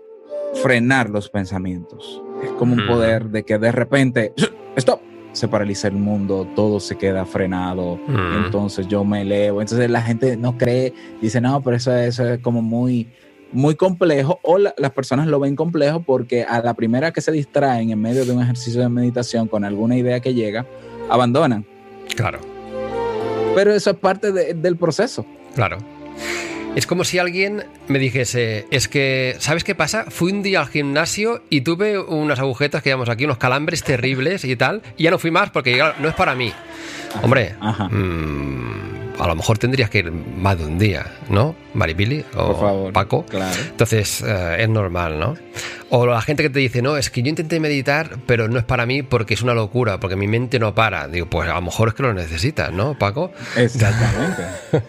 frenar 0.63 1.11
los 1.11 1.29
pensamientos. 1.29 2.23
Es 2.43 2.51
como 2.53 2.75
un 2.75 2.87
poder 2.87 3.29
de 3.29 3.43
que 3.43 3.59
de 3.59 3.73
repente, 3.73 4.33
stop, 4.77 5.01
se 5.33 5.49
paraliza 5.49 5.89
el 5.89 5.97
mundo, 5.97 6.49
todo 6.57 6.81
se 6.81 6.97
queda 6.97 7.27
frenado, 7.27 8.01
entonces 8.45 8.89
yo 8.89 9.05
me 9.05 9.21
elevo. 9.21 9.61
Entonces 9.61 9.91
la 9.91 10.01
gente 10.01 10.35
no 10.39 10.57
cree, 10.57 10.95
dice, 11.21 11.43
no, 11.43 11.61
pero 11.61 11.77
eso, 11.77 11.95
eso 11.95 12.27
es 12.27 12.39
como 12.39 12.63
muy, 12.63 13.13
muy 13.53 13.75
complejo, 13.77 14.41
o 14.43 14.59
la- 14.59 14.75
las 14.77 14.91
personas 14.93 15.27
lo 15.29 15.39
ven 15.41 15.57
complejo 15.57 16.03
porque 16.03 16.43
a 16.45 16.61
la 16.61 16.75
primera 16.75 17.13
que 17.13 17.21
se 17.21 17.33
distraen 17.33 17.91
en 17.91 18.01
medio 18.01 18.25
de 18.25 18.33
un 18.33 18.43
ejercicio 18.43 18.81
de 18.81 18.89
meditación 18.89 19.49
con 19.49 19.65
alguna 19.65 19.97
idea 19.97 20.21
que 20.21 20.35
llega, 20.35 20.67
abandonan. 21.09 21.65
Claro. 22.15 22.41
Pero 23.55 23.73
eso 23.75 23.91
es 23.91 23.97
parte 23.97 24.33
de- 24.33 24.55
del 24.55 24.77
proceso. 24.77 25.25
Claro. 25.55 25.79
Es 26.75 26.87
como 26.87 27.05
si 27.05 27.19
alguien 27.19 27.65
me 27.89 27.99
dijese, 27.99 28.67
es 28.71 28.87
que, 28.87 29.35
¿sabes 29.39 29.65
qué 29.65 29.75
pasa? 29.75 30.05
Fui 30.11 30.31
un 30.31 30.43
día 30.43 30.61
al 30.61 30.69
gimnasio 30.69 31.43
y 31.49 31.63
tuve 31.63 31.99
unas 31.99 32.39
agujetas 32.39 32.83
que 32.83 32.91
llamamos 32.91 33.09
aquí, 33.09 33.25
unos 33.25 33.39
calambres 33.39 33.83
terribles 33.83 34.45
y 34.45 34.57
tal, 34.57 34.83
y 34.99 35.05
ya 35.05 35.11
no 35.11 35.19
fui 35.19 35.31
más 35.31 35.49
porque 35.51 35.81
no 36.01 36.09
es 36.09 36.15
para 36.15 36.35
mí. 36.35 36.53
Hombre, 37.23 37.55
mmm, 37.91 38.96
a 39.19 39.27
lo 39.27 39.35
mejor 39.35 39.59
tendrías 39.59 39.91
que 39.91 39.99
ir 39.99 40.13
más 40.13 40.59
de 40.59 40.65
un 40.67 40.79
día, 40.79 41.07
¿no? 41.29 41.55
Maribili 41.75 42.25
o 42.35 42.91
Paco. 42.93 43.25
Claro. 43.27 43.57
Entonces, 43.71 44.23
eh, 44.27 44.57
es 44.61 44.69
normal, 44.69 45.19
¿no? 45.19 45.37
O 45.89 46.05
la 46.05 46.21
gente 46.21 46.43
que 46.43 46.51
te 46.51 46.59
dice, 46.59 46.83
no, 46.83 46.97
es 46.97 47.11
que 47.11 47.23
yo 47.23 47.29
intenté 47.29 47.61
meditar, 47.61 48.19
pero 48.27 48.49
no 48.49 48.59
es 48.59 48.65
para 48.65 48.87
mí 48.87 49.03
porque 49.03 49.35
es 49.35 49.43
una 49.43 49.55
locura, 49.55 50.01
porque 50.01 50.17
mi 50.17 50.27
mente 50.27 50.59
no 50.59 50.75
para. 50.75 51.07
Digo, 51.09 51.27
pues 51.27 51.49
a 51.49 51.55
lo 51.55 51.63
mejor 51.63 51.89
es 51.89 51.95
que 51.95 52.03
lo 52.03 52.13
necesitas, 52.13 52.73
¿no, 52.73 52.99
Paco? 52.99 53.33
Exactamente. 53.57 54.43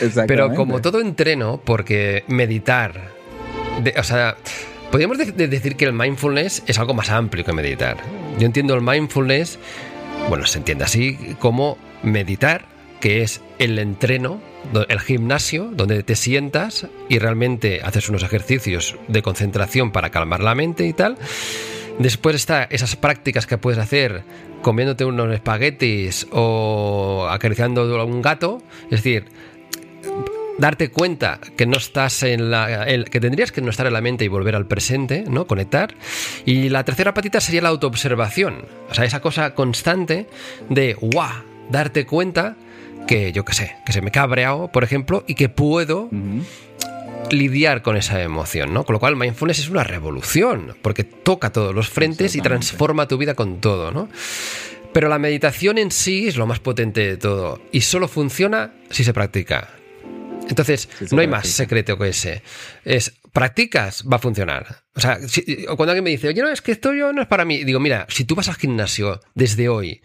Exactamente. 0.00 0.26
Pero 0.26 0.54
como 0.54 0.80
todo 0.80 1.00
entreno, 1.00 1.60
porque 1.64 2.24
meditar, 2.26 3.12
o 3.96 4.02
sea, 4.02 4.36
podríamos 4.90 5.18
decir 5.18 5.76
que 5.76 5.84
el 5.84 5.92
mindfulness 5.92 6.64
es 6.66 6.78
algo 6.78 6.92
más 6.92 7.08
amplio 7.10 7.44
que 7.44 7.52
meditar. 7.52 7.96
Yo 8.38 8.46
entiendo 8.46 8.74
el 8.74 8.82
mindfulness, 8.82 9.58
bueno, 10.28 10.44
se 10.44 10.58
entiende 10.58 10.84
así 10.84 11.36
como 11.38 11.78
meditar, 12.02 12.66
que 13.00 13.22
es 13.22 13.40
el 13.58 13.78
entreno 13.78 14.40
el 14.88 15.00
gimnasio, 15.00 15.70
donde 15.72 16.02
te 16.02 16.16
sientas 16.16 16.86
y 17.08 17.18
realmente 17.18 17.80
haces 17.82 18.08
unos 18.08 18.22
ejercicios 18.22 18.96
de 19.08 19.22
concentración 19.22 19.92
para 19.92 20.10
calmar 20.10 20.42
la 20.42 20.54
mente 20.54 20.86
y 20.86 20.92
tal. 20.92 21.16
Después 21.98 22.36
está 22.36 22.64
esas 22.64 22.96
prácticas 22.96 23.46
que 23.46 23.56
puedes 23.56 23.78
hacer 23.78 24.22
comiéndote 24.62 25.04
unos 25.04 25.32
espaguetis 25.32 26.26
o 26.30 27.26
acariciando 27.30 27.82
a 27.98 28.04
un 28.04 28.20
gato. 28.20 28.62
Es 28.84 29.02
decir, 29.02 29.26
darte 30.58 30.90
cuenta 30.90 31.40
que 31.56 31.64
no 31.64 31.78
estás 31.78 32.22
en 32.22 32.50
la. 32.50 32.86
que 33.10 33.20
tendrías 33.20 33.50
que 33.50 33.62
no 33.62 33.70
estar 33.70 33.86
en 33.86 33.94
la 33.94 34.00
mente 34.02 34.24
y 34.24 34.28
volver 34.28 34.56
al 34.56 34.66
presente, 34.66 35.24
¿no? 35.26 35.46
Conectar. 35.46 35.94
Y 36.44 36.68
la 36.68 36.84
tercera 36.84 37.14
patita 37.14 37.40
sería 37.40 37.62
la 37.62 37.70
autoobservación. 37.70 38.66
O 38.90 38.94
sea, 38.94 39.04
esa 39.04 39.20
cosa 39.20 39.54
constante 39.54 40.26
de 40.68 40.94
¡guau! 40.94 41.44
Darte 41.70 42.04
cuenta 42.04 42.56
que 43.06 43.32
yo 43.32 43.44
qué 43.44 43.54
sé, 43.54 43.76
que 43.84 43.92
se 43.92 44.02
me 44.02 44.10
cabreado, 44.10 44.68
por 44.68 44.84
ejemplo, 44.84 45.24
y 45.26 45.34
que 45.34 45.48
puedo 45.48 46.10
lidiar 47.30 47.82
con 47.82 47.96
esa 47.96 48.22
emoción, 48.22 48.72
¿no? 48.72 48.84
Con 48.84 48.94
lo 48.94 49.00
cual 49.00 49.16
mindfulness 49.16 49.60
es 49.60 49.68
una 49.68 49.84
revolución, 49.84 50.76
porque 50.82 51.04
toca 51.04 51.50
todos 51.50 51.74
los 51.74 51.88
frentes 51.88 52.36
y 52.36 52.40
transforma 52.40 53.08
tu 53.08 53.18
vida 53.18 53.34
con 53.34 53.60
todo, 53.60 53.90
¿no? 53.90 54.08
Pero 54.92 55.08
la 55.08 55.18
meditación 55.18 55.78
en 55.78 55.90
sí 55.90 56.26
es 56.26 56.36
lo 56.36 56.46
más 56.46 56.60
potente 56.60 57.00
de 57.00 57.16
todo 57.16 57.60
y 57.70 57.82
solo 57.82 58.08
funciona 58.08 58.72
si 58.90 59.04
se 59.04 59.12
practica. 59.12 59.70
Entonces, 60.48 60.88
no 61.10 61.20
hay 61.20 61.26
más 61.26 61.48
secreto 61.48 61.98
que 61.98 62.08
ese. 62.08 62.42
Es, 62.84 63.12
practicas, 63.32 64.04
va 64.10 64.16
a 64.16 64.20
funcionar. 64.20 64.84
O 64.94 65.00
sea, 65.00 65.18
cuando 65.76 65.90
alguien 65.90 66.04
me 66.04 66.10
dice, 66.10 66.28
oye, 66.28 66.40
no, 66.40 66.48
es 66.48 66.62
que 66.62 66.72
esto 66.72 66.94
yo 66.94 67.12
no 67.12 67.20
es 67.20 67.28
para 67.28 67.44
mí, 67.44 67.64
digo, 67.64 67.80
mira, 67.80 68.06
si 68.08 68.24
tú 68.24 68.34
vas 68.34 68.48
al 68.48 68.54
gimnasio 68.54 69.20
desde 69.34 69.68
hoy 69.68 70.00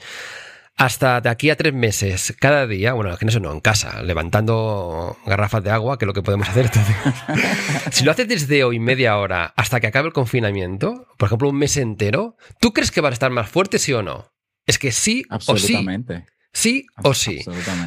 hasta 0.75 1.21
de 1.21 1.29
aquí 1.29 1.49
a 1.49 1.55
tres 1.55 1.73
meses, 1.73 2.33
cada 2.39 2.65
día, 2.65 2.93
bueno, 2.93 3.15
que 3.17 3.25
no 3.25 3.39
no, 3.39 3.53
en 3.53 3.59
casa, 3.59 4.01
levantando 4.01 5.17
garrafas 5.25 5.63
de 5.63 5.69
agua, 5.69 5.97
que 5.97 6.05
es 6.05 6.07
lo 6.07 6.13
que 6.13 6.23
podemos 6.23 6.49
hacer. 6.49 6.69
si 7.91 8.03
lo 8.03 8.11
haces 8.11 8.27
desde 8.27 8.63
hoy 8.63 8.79
media 8.79 9.17
hora 9.17 9.53
hasta 9.55 9.79
que 9.79 9.87
acabe 9.87 10.07
el 10.07 10.13
confinamiento, 10.13 11.07
por 11.17 11.27
ejemplo, 11.27 11.49
un 11.49 11.57
mes 11.57 11.77
entero, 11.77 12.35
¿tú 12.59 12.73
crees 12.73 12.91
que 12.91 13.01
vas 13.01 13.11
a 13.11 13.13
estar 13.13 13.31
más 13.31 13.49
fuerte, 13.49 13.79
sí 13.79 13.93
o 13.93 14.01
no? 14.01 14.33
Es 14.65 14.79
que 14.79 14.91
sí 14.91 15.23
o 15.29 15.57
sí. 15.57 15.85
Sí 16.53 16.85
o 17.03 17.13
sí. 17.13 17.41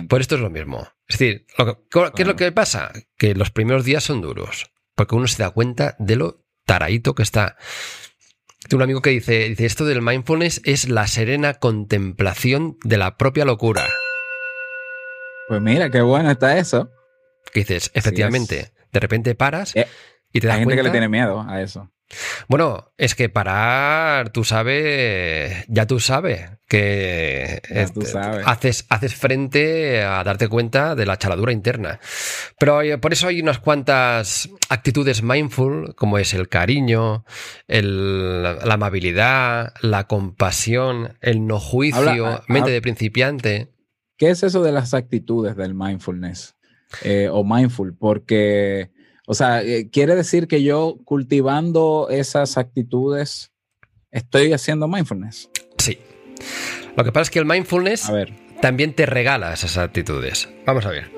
Por 0.09 0.21
esto 0.21 0.37
es 0.37 0.41
lo 0.41 0.51
mismo. 0.51 0.89
Es 1.07 1.19
decir, 1.19 1.47
¿qué 1.91 2.23
es 2.23 2.27
lo 2.27 2.37
que 2.37 2.53
pasa? 2.53 2.93
Que 3.17 3.35
los 3.35 3.51
primeros 3.51 3.85
días 3.85 4.05
son 4.05 4.21
duros, 4.21 4.71
porque 4.95 5.15
uno 5.15 5.27
se 5.27 5.43
da 5.43 5.51
cuenta 5.51 5.97
de 5.99 6.17
lo 6.17 6.47
taradito 6.65 7.15
que 7.15 7.23
está. 7.23 7.57
Tengo 8.69 8.79
un 8.79 8.83
amigo 8.83 9.03
que 9.03 9.11
dice, 9.11 9.49
dice, 9.51 9.67
esto 9.67 9.85
del 9.85 10.01
mindfulness 10.01 10.63
es 10.65 10.89
la 10.89 11.07
serena 11.07 11.55
contemplación 11.55 12.79
de 12.83 12.97
la 12.97 13.17
propia 13.17 13.45
locura. 13.45 13.85
Pues 15.49 15.61
mira, 15.61 15.91
qué 15.91 16.01
bueno 16.01 16.31
está 16.31 16.57
eso. 16.59 16.91
Que 17.53 17.61
dices, 17.61 17.91
efectivamente, 17.95 18.73
de 18.91 19.01
repente 19.01 19.35
paras 19.35 19.77
eh, 19.77 19.87
y 20.33 20.41
te 20.41 20.47
das 20.47 20.55
Hay 20.57 20.61
gente 20.61 20.77
que 20.77 20.83
le 20.83 20.91
tiene 20.91 21.09
miedo 21.09 21.45
a 21.47 21.61
eso. 21.61 21.91
Bueno, 22.49 22.93
es 22.99 23.15
que 23.15 23.29
parar, 23.29 24.31
tú 24.31 24.45
sabes, 24.45 25.65
ya 25.69 25.87
tú 25.87 26.01
sabes 26.01 26.51
que 26.69 27.63
Haces, 28.45 28.87
haces 28.89 29.15
frente 29.15 30.03
a 30.03 30.25
darte 30.25 30.49
cuenta 30.49 30.95
de 30.95 31.07
la 31.07 31.19
chaladura 31.19 31.53
interna. 31.53 32.01
Pero 32.59 32.83
eh, 32.83 32.99
por 32.99 33.13
eso 33.13 33.29
hay 33.29 33.41
unas 33.41 33.59
cuantas 33.59 34.49
actitudes 34.69 35.23
mindful, 35.23 35.95
como 35.95 36.19
es 36.19 36.35
el 36.35 36.49
cariño, 36.49 37.25
la 37.67 38.75
amabilidad, 38.75 39.75
la 39.81 40.07
compasión, 40.07 41.17
el 41.21 41.47
no 41.47 41.61
juicio, 41.61 42.27
ah, 42.27 42.45
mente 42.49 42.71
de 42.71 42.83
principiante. 42.83 43.71
¿Qué 44.17 44.31
es 44.31 44.43
eso 44.43 44.63
de 44.63 44.73
las 44.73 44.95
actitudes 44.95 45.57
del 45.57 45.75
mindfulness 45.75 46.57
eh, 47.03 47.29
o 47.31 47.45
mindful? 47.45 47.97
Porque 47.97 48.91
o 49.27 49.35
sea, 49.35 49.63
eh, 49.63 49.89
quiere 49.91 50.15
decir 50.15 50.49
que 50.49 50.63
yo 50.63 50.99
cultivando 51.05 52.09
esas 52.11 52.59
actitudes 52.59 53.53
estoy 54.11 54.53
haciendo 54.53 54.87
mindfulness. 54.89 55.51
Sí. 55.79 55.99
Lo 56.97 57.05
que 57.05 57.13
pasa 57.13 57.23
es 57.23 57.31
que 57.31 57.39
el 57.39 57.47
mindfulness 57.47 58.13
también 58.61 58.95
te 58.95 59.07
regala 59.07 59.53
esas 59.53 59.79
actitudes. 59.79 60.49
Vamos 60.67 60.85
a 60.87 60.91
ver. 60.91 61.11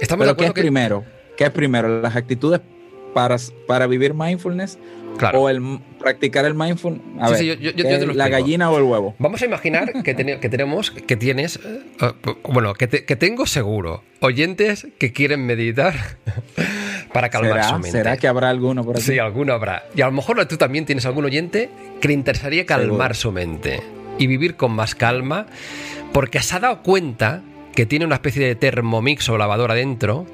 Estamos 0.00 0.34
¿qué 0.34 0.46
es 0.46 0.52
primero? 0.52 1.04
¿Qué 1.36 1.44
es 1.44 1.50
primero? 1.50 2.00
¿Las 2.00 2.16
actitudes 2.16 2.60
para, 3.14 3.36
para 3.66 3.86
vivir 3.86 4.14
mindfulness 4.14 4.78
o 5.32 5.48
el 5.48 5.80
practicar 5.98 6.44
el 6.44 6.54
mindfulness. 6.54 7.02
A 7.20 7.30
ver, 7.30 8.16
la 8.16 8.28
gallina 8.28 8.70
o 8.70 8.78
el 8.78 8.84
huevo. 8.84 9.14
Vamos 9.18 9.42
a 9.42 9.46
imaginar 9.46 9.92
que, 10.02 10.14
que 10.14 10.48
tenemos, 10.48 10.90
que 10.90 11.16
tienes, 11.16 11.60
eh, 12.00 12.12
bueno, 12.44 12.74
que, 12.74 12.88
que, 12.88 13.16
tengo 13.16 13.46
seguro 13.46 14.02
oyentes 14.20 14.86
que 14.98 15.12
quieren 15.12 15.46
meditar 15.46 15.94
para 17.12 17.28
calmar 17.28 17.64
su 17.64 17.74
mente. 17.74 17.90
¿Será 17.90 18.16
que 18.16 18.28
habrá 18.28 18.50
alguno 18.50 18.84
por 18.84 18.96
aquí? 18.96 19.04
Sí, 19.04 19.18
alguno 19.18 19.52
habrá. 19.52 19.84
Y 19.94 20.00
a 20.02 20.06
lo 20.06 20.12
mejor 20.12 20.44
tú 20.46 20.56
también 20.56 20.86
tienes 20.86 21.06
algún 21.06 21.24
oyente 21.24 21.70
que 22.00 22.08
le 22.08 22.14
interesaría 22.14 22.66
calmar 22.66 23.14
su 23.14 23.32
mente 23.32 23.82
y 24.18 24.26
vivir 24.26 24.56
con 24.56 24.72
más 24.72 24.94
calma, 24.94 25.46
porque 26.12 26.40
se 26.40 26.56
ha 26.56 26.60
dado 26.60 26.82
cuenta 26.82 27.42
que 27.74 27.86
tiene 27.86 28.04
una 28.04 28.16
especie 28.16 28.46
de 28.46 28.54
termomix 28.54 29.28
o 29.28 29.38
lavadora 29.38 29.74
dentro 29.74 30.26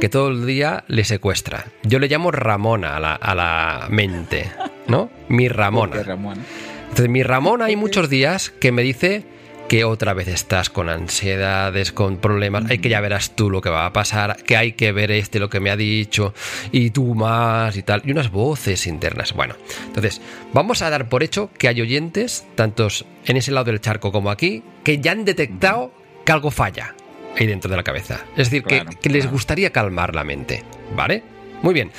que 0.00 0.08
todo 0.08 0.28
el 0.28 0.46
día 0.46 0.84
le 0.88 1.04
secuestra. 1.04 1.66
Yo 1.82 1.98
le 1.98 2.08
llamo 2.08 2.30
Ramona 2.30 2.96
a 2.96 3.34
la, 3.34 3.86
mente, 3.90 4.50
¿no? 4.86 5.10
Mi 5.28 5.48
Ramona. 5.48 5.96
Entonces, 5.96 7.08
mi 7.08 7.22
Ramona 7.22 7.66
hay 7.66 7.76
muchos 7.76 8.10
días 8.10 8.50
que 8.50 8.72
me 8.72 8.82
dice 8.82 9.24
que 9.68 9.84
otra 9.84 10.12
vez 10.14 10.28
estás 10.28 10.70
con 10.70 10.88
ansiedades, 10.88 11.92
con 11.92 12.18
problemas, 12.18 12.70
hay 12.70 12.78
que 12.78 12.88
ya 12.88 13.00
verás 13.00 13.34
tú 13.34 13.50
lo 13.50 13.60
que 13.60 13.70
va 13.70 13.86
a 13.86 13.92
pasar, 13.92 14.36
que 14.44 14.56
hay 14.56 14.72
que 14.72 14.92
ver 14.92 15.10
este 15.10 15.38
lo 15.38 15.48
que 15.48 15.60
me 15.60 15.70
ha 15.70 15.76
dicho, 15.76 16.34
y 16.70 16.90
tú 16.90 17.14
más 17.14 17.76
y 17.76 17.82
tal, 17.82 18.02
y 18.04 18.12
unas 18.12 18.30
voces 18.30 18.86
internas. 18.86 19.32
Bueno, 19.32 19.54
entonces, 19.86 20.20
vamos 20.52 20.82
a 20.82 20.90
dar 20.90 21.08
por 21.08 21.22
hecho 21.22 21.50
que 21.58 21.68
hay 21.68 21.80
oyentes, 21.80 22.46
tantos 22.54 23.04
en 23.26 23.36
ese 23.36 23.52
lado 23.52 23.66
del 23.66 23.80
charco 23.80 24.12
como 24.12 24.30
aquí, 24.30 24.62
que 24.82 24.98
ya 25.00 25.12
han 25.12 25.24
detectado 25.24 25.92
que 26.24 26.32
algo 26.32 26.50
falla 26.50 26.94
ahí 27.36 27.46
dentro 27.46 27.70
de 27.70 27.76
la 27.76 27.82
cabeza. 27.82 28.24
Es 28.36 28.50
decir, 28.50 28.64
que, 28.64 28.84
les 29.08 29.30
gustaría 29.30 29.70
calmar 29.70 30.14
la 30.14 30.24
mente, 30.24 30.62
¿vale? 30.94 31.22
Muy 31.62 31.74
bien. 31.74 31.90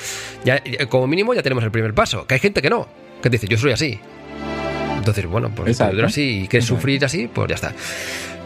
Ya, 0.44 0.62
como 0.88 1.06
mínimo 1.06 1.34
ya 1.34 1.42
tenemos 1.42 1.64
el 1.64 1.70
primer 1.70 1.94
paso, 1.94 2.26
que 2.26 2.34
hay 2.34 2.40
gente 2.40 2.62
que 2.62 2.70
no, 2.70 2.88
que 3.22 3.28
dice, 3.28 3.46
yo 3.48 3.58
soy 3.58 3.72
así. 3.72 4.00
Entonces, 5.10 5.26
bueno, 5.26 5.50
pues 5.54 5.80
así 5.80 6.42
y 6.42 6.48
quieres 6.48 6.66
sufrir 6.66 7.04
así, 7.04 7.28
pues 7.28 7.48
ya 7.48 7.54
está. 7.54 7.72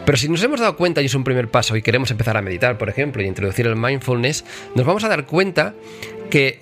Pero 0.05 0.17
si 0.17 0.29
nos 0.29 0.41
hemos 0.43 0.59
dado 0.59 0.75
cuenta 0.77 1.01
y 1.01 1.05
es 1.05 1.15
un 1.15 1.23
primer 1.23 1.49
paso 1.49 1.75
y 1.75 1.81
queremos 1.81 2.11
empezar 2.11 2.37
a 2.37 2.41
meditar, 2.41 2.77
por 2.77 2.89
ejemplo, 2.89 3.21
y 3.21 3.27
introducir 3.27 3.67
el 3.67 3.75
mindfulness, 3.75 4.45
nos 4.75 4.85
vamos 4.85 5.03
a 5.03 5.09
dar 5.09 5.25
cuenta 5.25 5.73
que 6.29 6.59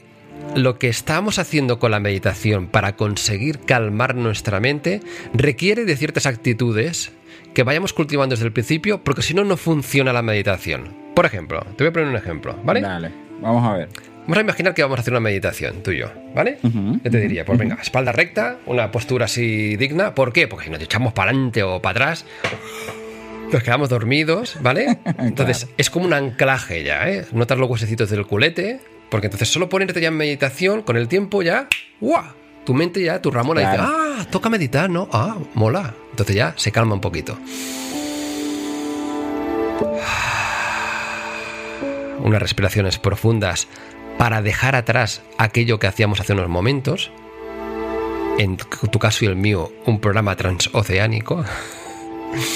lo 0.55 0.77
que 0.77 0.87
estamos 0.87 1.39
haciendo 1.39 1.79
con 1.79 1.91
la 1.91 1.99
meditación 1.99 2.67
para 2.67 2.95
conseguir 2.95 3.59
calmar 3.59 4.15
nuestra 4.15 4.59
mente 4.59 5.01
requiere 5.33 5.85
de 5.85 5.95
ciertas 5.95 6.25
actitudes 6.25 7.11
que 7.53 7.63
vayamos 7.63 7.93
cultivando 7.93 8.33
desde 8.33 8.45
el 8.45 8.53
principio, 8.53 9.03
porque 9.03 9.21
si 9.21 9.33
no, 9.33 9.43
no 9.43 9.57
funciona 9.57 10.13
la 10.13 10.21
meditación. 10.21 10.95
Por 11.15 11.25
ejemplo, 11.25 11.61
te 11.75 11.83
voy 11.83 11.89
a 11.89 11.93
poner 11.93 12.09
un 12.09 12.15
ejemplo, 12.15 12.57
¿vale? 12.63 12.81
Dale, 12.81 13.11
vamos 13.41 13.65
a 13.65 13.77
ver. 13.77 13.89
Vamos 14.29 14.37
a 14.37 14.41
imaginar 14.41 14.75
que 14.75 14.83
vamos 14.83 14.99
a 14.99 15.01
hacer 15.01 15.11
una 15.11 15.21
meditación, 15.21 15.81
tú 15.81 15.89
y 15.89 15.97
yo, 15.97 16.11
¿vale? 16.35 16.59
yo 16.61 17.09
te 17.09 17.19
diría, 17.19 17.43
pues 17.45 17.57
venga, 17.57 17.79
espalda 17.81 18.11
recta, 18.11 18.57
una 18.67 18.91
postura 18.91 19.25
así 19.25 19.75
digna. 19.75 20.13
¿Por 20.13 20.33
qué? 20.33 20.47
Porque 20.47 20.65
si 20.65 20.71
nos 20.71 20.79
echamos 20.83 21.13
para 21.13 21.31
adelante 21.31 21.63
o 21.63 21.81
para 21.81 22.05
atrás, 22.05 22.25
nos 23.51 23.63
quedamos 23.63 23.89
dormidos, 23.89 24.57
¿vale? 24.61 24.99
Entonces, 25.17 25.67
es 25.77 25.89
como 25.89 26.05
un 26.05 26.13
anclaje 26.13 26.83
ya, 26.83 27.09
¿eh? 27.09 27.25
Notas 27.31 27.57
los 27.57 27.67
huesecitos 27.71 28.11
del 28.11 28.27
culete, 28.27 28.79
porque 29.09 29.25
entonces 29.25 29.49
solo 29.49 29.67
ponerte 29.67 29.99
ya 29.99 30.09
en 30.09 30.17
meditación, 30.17 30.83
con 30.83 30.95
el 30.95 31.07
tiempo 31.07 31.41
ya, 31.41 31.67
¡guau! 31.99 32.25
Tu 32.65 32.75
mente 32.75 33.01
ya, 33.01 33.23
tu 33.23 33.31
Ramona 33.31 33.61
dice, 33.61 33.77
ah, 33.79 34.27
toca 34.29 34.51
meditar, 34.51 34.91
¿no? 34.91 35.09
Ah, 35.11 35.37
mola. 35.55 35.95
Entonces 36.11 36.35
ya 36.35 36.53
se 36.55 36.71
calma 36.71 36.93
un 36.93 37.01
poquito. 37.01 37.35
unas 42.21 42.41
respiraciones 42.41 42.99
profundas 42.99 43.69
para 44.19 44.41
dejar 44.41 44.75
atrás 44.75 45.21
aquello 45.37 45.79
que 45.79 45.87
hacíamos 45.87 46.19
hace 46.19 46.33
unos 46.33 46.49
momentos. 46.49 47.09
En 48.37 48.57
tu 48.57 48.99
caso 48.99 49.23
y 49.23 49.29
el 49.29 49.37
mío, 49.37 49.71
un 49.85 50.01
programa 50.01 50.35
transoceánico. 50.35 51.45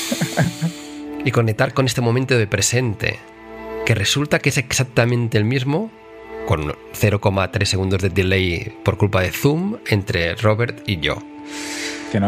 y 1.26 1.32
conectar 1.32 1.74
con 1.74 1.86
este 1.86 2.02
momento 2.02 2.38
de 2.38 2.48
presente, 2.48 3.18
que 3.86 3.96
resulta 3.96 4.40
que 4.40 4.50
es 4.50 4.58
exactamente 4.58 5.38
el 5.38 5.46
mismo, 5.46 5.90
con 6.48 6.68
0,3 6.68 7.64
segundos 7.64 8.02
de 8.02 8.10
delay 8.10 8.74
por 8.84 8.98
culpa 8.98 9.22
de 9.22 9.32
Zoom 9.32 9.78
entre 9.88 10.36
Robert 10.36 10.84
y 10.86 11.00
yo. 11.00 11.18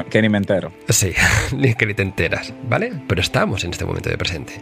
Que, 0.10 0.22
ni 0.22 0.30
me 0.30 0.38
entero. 0.38 0.72
Sí, 0.88 1.12
ni 1.52 1.76
que 1.76 1.86
ni 1.86 1.94
te 1.94 2.04
enteras, 2.04 2.54
¿vale? 2.70 2.94
Pero 3.06 3.20
estamos 3.20 3.66
en 3.66 3.72
este 3.72 3.84
momento 3.84 4.10
de 4.10 4.18
presente. 4.18 4.54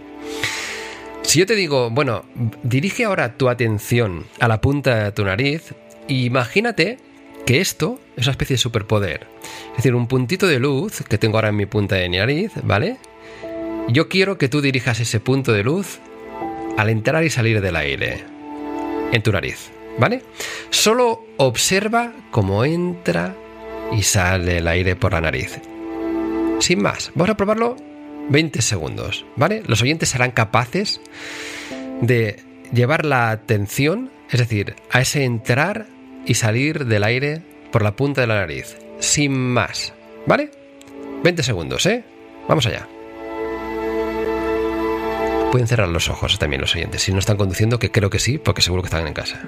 Si 1.23 1.39
yo 1.39 1.45
te 1.45 1.55
digo, 1.55 1.89
bueno, 1.89 2.25
dirige 2.61 3.05
ahora 3.05 3.37
tu 3.37 3.49
atención 3.49 4.25
a 4.39 4.47
la 4.47 4.61
punta 4.61 5.05
de 5.05 5.11
tu 5.13 5.25
nariz, 5.25 5.73
imagínate 6.07 6.99
que 7.45 7.59
esto 7.59 7.99
es 8.15 8.27
una 8.27 8.31
especie 8.31 8.55
de 8.55 8.59
superpoder. 8.59 9.27
Es 9.71 9.77
decir, 9.77 9.95
un 9.95 10.07
puntito 10.07 10.47
de 10.47 10.59
luz 10.59 11.01
que 11.09 11.17
tengo 11.17 11.37
ahora 11.37 11.49
en 11.49 11.55
mi 11.55 11.65
punta 11.65 11.95
de 11.95 12.07
nariz, 12.09 12.51
¿vale? 12.61 12.97
Yo 13.89 14.09
quiero 14.09 14.37
que 14.37 14.47
tú 14.47 14.61
dirijas 14.61 14.99
ese 14.99 15.19
punto 15.19 15.53
de 15.53 15.63
luz 15.63 15.99
al 16.77 16.89
entrar 16.89 17.23
y 17.23 17.29
salir 17.29 17.61
del 17.61 17.75
aire 17.75 18.23
en 19.11 19.23
tu 19.23 19.31
nariz, 19.31 19.71
¿vale? 19.97 20.23
Solo 20.69 21.25
observa 21.37 22.13
cómo 22.31 22.63
entra 22.63 23.35
y 23.91 24.03
sale 24.03 24.57
el 24.57 24.67
aire 24.67 24.95
por 24.95 25.13
la 25.13 25.21
nariz. 25.21 25.59
Sin 26.59 26.81
más, 26.81 27.11
vamos 27.15 27.31
a 27.31 27.37
probarlo 27.37 27.75
20 28.29 28.61
segundos, 28.61 29.25
¿vale? 29.35 29.63
Los 29.67 29.81
oyentes 29.81 30.09
serán 30.09 30.31
capaces 30.31 31.01
de 32.01 32.39
llevar 32.73 33.05
la 33.05 33.31
atención, 33.31 34.11
es 34.29 34.39
decir, 34.39 34.75
a 34.91 35.01
ese 35.01 35.23
entrar 35.23 35.87
y 36.25 36.35
salir 36.35 36.85
del 36.85 37.03
aire 37.03 37.41
por 37.71 37.83
la 37.83 37.95
punta 37.95 38.21
de 38.21 38.27
la 38.27 38.35
nariz, 38.35 38.77
sin 38.99 39.33
más, 39.33 39.93
¿vale? 40.25 40.51
20 41.23 41.43
segundos, 41.43 41.85
¿eh? 41.85 42.03
Vamos 42.47 42.65
allá. 42.65 42.87
Pueden 45.51 45.67
cerrar 45.67 45.87
los 45.87 46.09
ojos 46.09 46.39
también 46.39 46.61
los 46.61 46.75
oyentes, 46.75 47.03
si 47.03 47.11
no 47.11 47.19
están 47.19 47.37
conduciendo, 47.37 47.77
que 47.77 47.91
creo 47.91 48.09
que 48.09 48.19
sí, 48.19 48.37
porque 48.37 48.61
seguro 48.61 48.81
que 48.81 48.87
están 48.87 49.07
en 49.07 49.13
casa. 49.13 49.47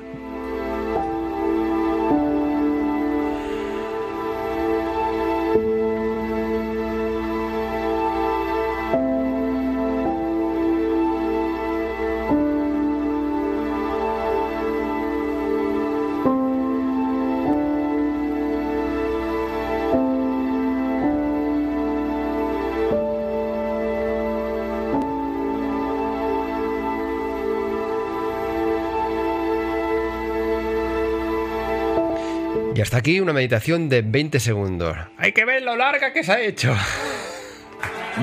Hasta 32.85 32.97
aquí 32.97 33.19
una 33.19 33.33
meditación 33.33 33.89
de 33.89 34.03
20 34.03 34.39
segundos. 34.39 34.95
Hay 35.17 35.31
que 35.31 35.43
ver 35.43 35.63
lo 35.63 35.75
larga 35.75 36.13
que 36.13 36.23
se 36.23 36.31
ha 36.31 36.39
hecho. 36.39 36.71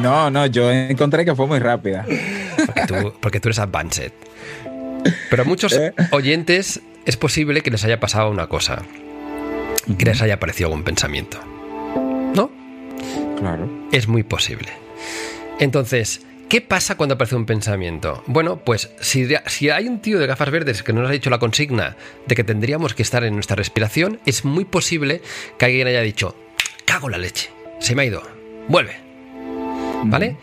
No, 0.00 0.30
no, 0.30 0.46
yo 0.46 0.70
encontré 0.70 1.24
que 1.24 1.34
fue 1.34 1.48
muy 1.48 1.58
rápida. 1.58 2.06
Porque 3.20 3.40
tú, 3.40 3.48
eres 3.48 3.58
advanced. 3.58 4.12
Pero 5.28 5.42
a 5.42 5.44
muchos 5.44 5.72
¿Eh? 5.72 5.92
oyentes 6.12 6.80
es 7.04 7.16
posible 7.16 7.62
que 7.62 7.72
les 7.72 7.84
haya 7.84 7.98
pasado 7.98 8.30
una 8.30 8.46
cosa. 8.46 8.82
Que 9.98 10.04
les 10.04 10.22
haya 10.22 10.34
aparecido 10.34 10.68
algún 10.68 10.84
pensamiento. 10.84 11.40
¿No? 12.32 12.48
Claro. 13.40 13.68
Es 13.90 14.06
muy 14.06 14.22
posible. 14.22 14.68
Entonces, 15.58 16.22
¿Qué 16.52 16.60
pasa 16.60 16.98
cuando 16.98 17.14
aparece 17.14 17.34
un 17.34 17.46
pensamiento? 17.46 18.22
Bueno, 18.26 18.58
pues 18.62 18.90
si, 19.00 19.26
si, 19.46 19.70
hay 19.70 19.88
un 19.88 20.02
tío 20.02 20.18
de 20.18 20.26
gafas 20.26 20.50
verdes 20.50 20.82
que 20.82 20.92
nos 20.92 21.08
ha 21.08 21.10
dicho 21.10 21.30
la 21.30 21.38
consigna 21.38 21.96
de 22.26 22.34
que 22.34 22.44
tendríamos 22.44 22.92
que 22.92 23.00
estar 23.00 23.24
en 23.24 23.32
nuestra 23.32 23.56
respiración, 23.56 24.20
es 24.26 24.44
muy 24.44 24.66
posible 24.66 25.22
que 25.56 25.64
alguien 25.64 25.86
haya 25.86 26.02
dicho, 26.02 26.36
cago 26.84 27.08
la 27.08 27.16
leche, 27.16 27.48
se 27.80 27.94
me 27.94 28.02
ha 28.02 28.04
ido, 28.04 28.22
vuelve. 28.68 28.96
¿Vale? 30.04 30.36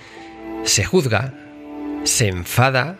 Se 0.63 0.83
juzga, 0.83 1.35
se 2.05 2.27
enfada, 2.27 2.97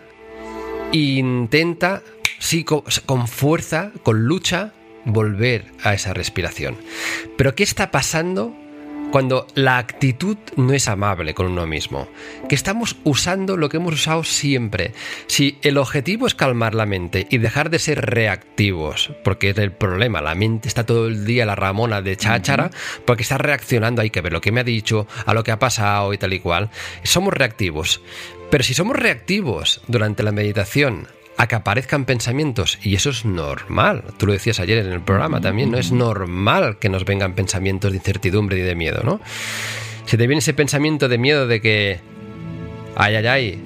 intenta, 0.91 2.03
sí, 2.37 2.63
con 2.63 3.27
fuerza, 3.27 3.91
con 4.03 4.25
lucha, 4.25 4.73
volver 5.05 5.65
a 5.81 5.95
esa 5.95 6.13
respiración. 6.13 6.77
Pero 7.37 7.55
¿qué 7.55 7.63
está 7.63 7.89
pasando 7.89 8.55
cuando 9.11 9.47
la 9.55 9.77
actitud 9.77 10.37
no 10.55 10.73
es 10.73 10.87
amable 10.87 11.33
con 11.33 11.47
uno 11.47 11.65
mismo, 11.65 12.07
que 12.47 12.55
estamos 12.55 12.95
usando 13.03 13.57
lo 13.57 13.69
que 13.69 13.77
hemos 13.77 13.93
usado 13.93 14.23
siempre. 14.23 14.93
Si 15.27 15.57
el 15.61 15.77
objetivo 15.77 16.27
es 16.27 16.35
calmar 16.35 16.75
la 16.75 16.85
mente 16.85 17.27
y 17.29 17.37
dejar 17.39 17.69
de 17.69 17.79
ser 17.79 18.05
reactivos, 18.05 19.11
porque 19.23 19.49
es 19.49 19.57
el 19.57 19.71
problema, 19.71 20.21
la 20.21 20.35
mente 20.35 20.67
está 20.67 20.85
todo 20.85 21.07
el 21.07 21.25
día 21.25 21.45
la 21.45 21.55
ramona 21.55 22.01
de 22.01 22.17
cháchara, 22.17 22.69
porque 23.05 23.23
está 23.23 23.37
reaccionando, 23.37 24.01
hay 24.01 24.09
que 24.09 24.21
ver 24.21 24.33
lo 24.33 24.41
que 24.41 24.51
me 24.51 24.61
ha 24.61 24.65
dicho, 24.65 25.07
a 25.25 25.33
lo 25.33 25.43
que 25.43 25.51
ha 25.51 25.59
pasado 25.59 26.13
y 26.13 26.17
tal 26.17 26.33
y 26.33 26.39
cual. 26.39 26.69
Somos 27.03 27.33
reactivos. 27.33 28.01
Pero 28.49 28.63
si 28.63 28.73
somos 28.73 28.95
reactivos 28.95 29.81
durante 29.87 30.23
la 30.23 30.31
meditación 30.31 31.07
a 31.39 31.47
que 31.47 31.55
aparezcan 31.55 32.03
pensamientos, 32.03 32.77
y 32.83 32.95
eso 32.95 33.11
es 33.11 33.23
normal, 33.23 34.03
tú 34.17 34.25
lo 34.27 34.33
decías 34.33 34.59
ayer 34.59 34.79
en 34.79 34.91
el 34.91 34.99
programa 34.99 35.39
también, 35.39 35.71
¿no? 35.71 35.77
Es 35.77 35.93
normal 35.93 36.79
que 36.79 36.89
nos 36.89 37.05
vengan 37.05 37.33
pensamientos 37.33 37.91
de 37.91 37.97
incertidumbre 37.97 38.57
y 38.57 38.61
de 38.61 38.75
miedo, 38.75 39.03
¿no? 39.05 39.21
Si 40.05 40.17
te 40.17 40.27
viene 40.27 40.39
ese 40.39 40.53
pensamiento 40.53 41.07
de 41.07 41.17
miedo 41.17 41.47
de 41.47 41.61
que, 41.61 42.01
ay, 42.97 43.15
ay, 43.15 43.27
ay, 43.27 43.63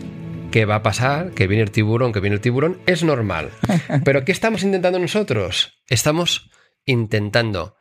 ¿qué 0.51 0.65
va 0.65 0.75
a 0.75 0.83
pasar? 0.83 1.31
Que 1.31 1.47
viene 1.47 1.63
el 1.63 1.71
tiburón, 1.71 2.13
que 2.13 2.19
viene 2.19 2.35
el 2.35 2.41
tiburón, 2.41 2.77
es 2.85 3.03
normal. 3.03 3.49
Pero 4.05 4.23
¿qué 4.23 4.31
estamos 4.31 4.61
intentando 4.61 4.99
nosotros? 4.99 5.81
Estamos 5.89 6.51
intentando 6.85 7.75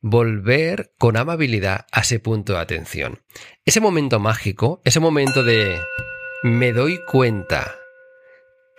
volver 0.00 0.94
con 0.96 1.18
amabilidad 1.18 1.84
a 1.92 2.00
ese 2.00 2.18
punto 2.18 2.54
de 2.54 2.60
atención. 2.60 3.20
Ese 3.66 3.82
momento 3.82 4.18
mágico, 4.20 4.80
ese 4.86 5.00
momento 5.00 5.44
de 5.44 5.78
me 6.42 6.72
doy 6.72 6.98
cuenta 7.04 7.74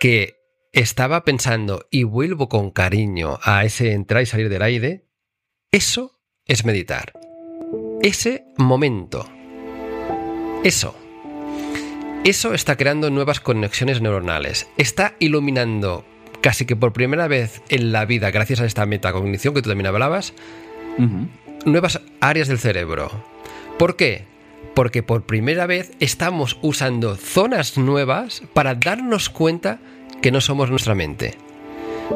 que 0.00 0.36
estaba 0.76 1.24
pensando 1.24 1.86
y 1.90 2.02
vuelvo 2.02 2.50
con 2.50 2.70
cariño 2.70 3.38
a 3.42 3.64
ese 3.64 3.92
entrar 3.92 4.22
y 4.22 4.26
salir 4.26 4.50
del 4.50 4.60
aire, 4.60 5.06
eso 5.72 6.20
es 6.44 6.66
meditar. 6.66 7.14
Ese 8.02 8.44
momento. 8.58 9.26
Eso. 10.64 10.94
Eso 12.24 12.52
está 12.52 12.76
creando 12.76 13.08
nuevas 13.08 13.40
conexiones 13.40 14.02
neuronales. 14.02 14.68
Está 14.76 15.14
iluminando 15.18 16.04
casi 16.42 16.66
que 16.66 16.76
por 16.76 16.92
primera 16.92 17.26
vez 17.26 17.62
en 17.70 17.90
la 17.90 18.04
vida, 18.04 18.30
gracias 18.30 18.60
a 18.60 18.66
esta 18.66 18.84
metacognición 18.84 19.54
que 19.54 19.62
tú 19.62 19.70
también 19.70 19.86
hablabas, 19.86 20.34
nuevas 21.64 22.02
áreas 22.20 22.48
del 22.48 22.58
cerebro. 22.58 23.10
¿Por 23.78 23.96
qué? 23.96 24.26
Porque 24.74 25.02
por 25.02 25.24
primera 25.24 25.66
vez 25.66 25.92
estamos 26.00 26.58
usando 26.60 27.16
zonas 27.16 27.78
nuevas 27.78 28.42
para 28.52 28.74
darnos 28.74 29.30
cuenta 29.30 29.80
que 30.22 30.30
no 30.30 30.40
somos 30.40 30.70
nuestra 30.70 30.94
mente 30.94 31.36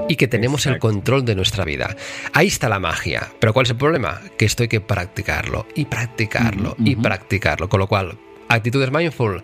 y 0.09 0.17
que 0.17 0.29
tenemos 0.29 0.67
el 0.67 0.79
control 0.79 1.25
de 1.25 1.35
nuestra 1.35 1.65
vida. 1.65 1.97
Ahí 2.33 2.47
está 2.47 2.69
la 2.69 2.79
magia. 2.79 3.29
Pero 3.39 3.53
¿cuál 3.53 3.67
es 3.67 3.71
el 3.71 3.77
problema? 3.77 4.21
Que 4.37 4.45
esto 4.45 4.63
hay 4.63 4.69
que 4.69 4.81
practicarlo 4.81 5.67
y 5.75 5.85
practicarlo 5.85 6.77
y 6.79 6.97
practicarlo. 6.97 7.69
Con 7.69 7.81
lo 7.81 7.87
cual, 7.87 8.19
actitudes 8.49 8.91
mindful, 8.91 9.43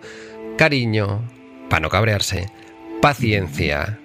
cariño, 0.57 1.21
para 1.69 1.81
no 1.81 1.89
cabrearse, 1.89 2.47
paciencia, 3.01 3.99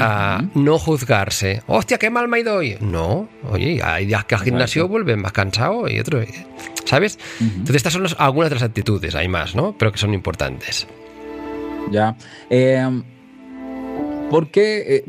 a 0.00 0.42
no 0.54 0.78
juzgarse. 0.78 1.62
Hostia, 1.66 1.98
qué 1.98 2.10
mal 2.10 2.28
me 2.28 2.38
ha 2.38 2.40
ido 2.40 2.56
hoy. 2.56 2.76
No, 2.80 3.28
oye, 3.50 3.80
hay 3.82 4.06
días 4.06 4.24
que 4.24 4.34
al 4.34 4.42
gimnasio 4.42 4.88
vuelven 4.88 5.20
más 5.20 5.32
cansado 5.32 5.88
y 5.88 5.98
otro. 5.98 6.20
¿Sabes? 6.84 7.18
Entonces, 7.40 7.76
estas 7.76 7.92
son 7.92 8.06
algunas 8.18 8.50
de 8.50 8.56
las 8.56 8.64
actitudes, 8.64 9.14
hay 9.14 9.28
más, 9.28 9.54
¿no? 9.54 9.76
Pero 9.78 9.92
que 9.92 9.98
son 9.98 10.14
importantes. 10.14 10.86
Ya. 11.90 12.16
Eh, 12.50 13.02
¿Por 14.32 14.48
qué? 14.48 14.96
Eh, 14.96 15.04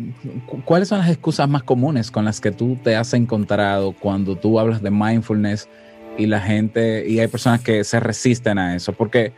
¿Cuáles 0.66 0.90
son 0.90 1.00
las 1.00 1.08
excusas 1.08 1.48
más 1.48 1.64
comunes 1.64 2.12
con 2.12 2.26
las 2.26 2.42
que 2.42 2.52
tú 2.52 2.78
te 2.84 2.98
has 2.98 3.14
encontrado 3.14 3.94
cuando 3.94 4.36
tú 4.36 4.60
hablas 4.60 4.82
de 4.82 4.92
mindfulness 4.92 5.70
y 6.18 6.26
la 6.26 6.42
gente, 6.42 7.08
y 7.08 7.22
hay 7.22 7.28
personas 7.28 7.62
que 7.62 7.86
se 7.86 8.02
resisten 8.02 8.58
a 8.58 8.76
eso? 8.76 8.92
Porque, 8.92 9.32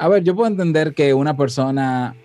a 0.00 0.08
ver, 0.08 0.24
yo 0.24 0.34
puedo 0.34 0.48
entender 0.48 0.94
que 0.94 1.14
una 1.14 1.36
persona 1.36 2.16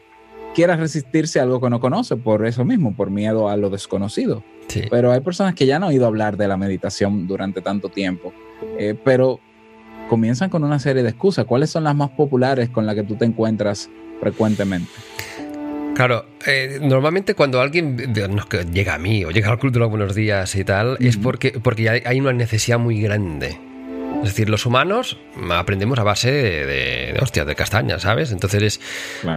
quiera 0.56 0.78
resistirse 0.78 1.40
a 1.40 1.44
algo 1.44 1.62
que 1.62 1.70
no 1.70 1.80
conoce 1.80 2.16
por 2.16 2.44
eso 2.48 2.66
mismo, 2.66 2.96
por 2.96 3.12
miedo 3.12 3.50
a 3.50 3.56
lo 3.56 3.70
desconocido. 3.70 4.44
Pero 4.90 5.12
hay 5.12 5.20
personas 5.20 5.54
que 5.54 5.68
ya 5.68 5.76
han 5.76 5.84
oído 5.84 6.08
hablar 6.08 6.38
de 6.38 6.48
la 6.48 6.58
meditación 6.58 7.28
durante 7.28 7.62
tanto 7.62 7.90
tiempo, 7.90 8.34
eh, 8.80 8.96
pero 9.04 9.40
comienzan 10.10 10.50
con 10.50 10.64
una 10.64 10.80
serie 10.80 11.04
de 11.04 11.10
excusas. 11.10 11.46
¿Cuáles 11.46 11.70
son 11.70 11.84
las 11.84 11.96
más 11.96 12.10
populares 12.10 12.70
con 12.70 12.88
las 12.88 12.96
que 12.96 13.04
tú 13.04 13.14
te 13.14 13.26
encuentras 13.26 13.92
frecuentemente? 14.20 14.90
Claro, 16.00 16.26
eh, 16.48 16.80
normalmente 16.82 17.36
cuando 17.36 17.60
alguien 17.60 17.98
llega 18.72 18.94
a 18.94 18.98
mí 18.98 19.26
o 19.26 19.32
llega 19.32 19.50
al 19.50 19.60
club 19.60 19.74
de 19.74 19.80
los 19.80 19.90
buenos 19.90 20.16
días 20.16 20.56
y 20.56 20.64
tal, 20.64 20.96
es 21.02 21.18
porque, 21.18 21.60
porque 21.62 21.90
hay 21.90 22.22
una 22.22 22.32
necesidad 22.32 22.80
muy 22.80 23.02
grande. 23.02 23.60
Es 24.24 24.30
decir, 24.30 24.50
los 24.50 24.66
humanos 24.66 25.20
aprendemos 25.52 26.00
a 26.00 26.04
base 26.04 26.32
de, 26.32 26.66
de, 26.66 27.20
hostias, 27.22 27.46
de 27.46 27.54
castañas, 27.54 28.04
¿sabes? 28.04 28.32
Entonces, 28.32 28.80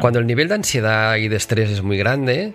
cuando 0.01 0.21
el 0.21 0.27
nivel 0.29 0.47
de 0.47 0.55
ansiedad 0.55 1.17
y 1.17 1.27
de 1.27 1.35
estrés 1.35 1.69
es 1.69 1.83
muy 1.83 1.99
grande, 1.99 2.53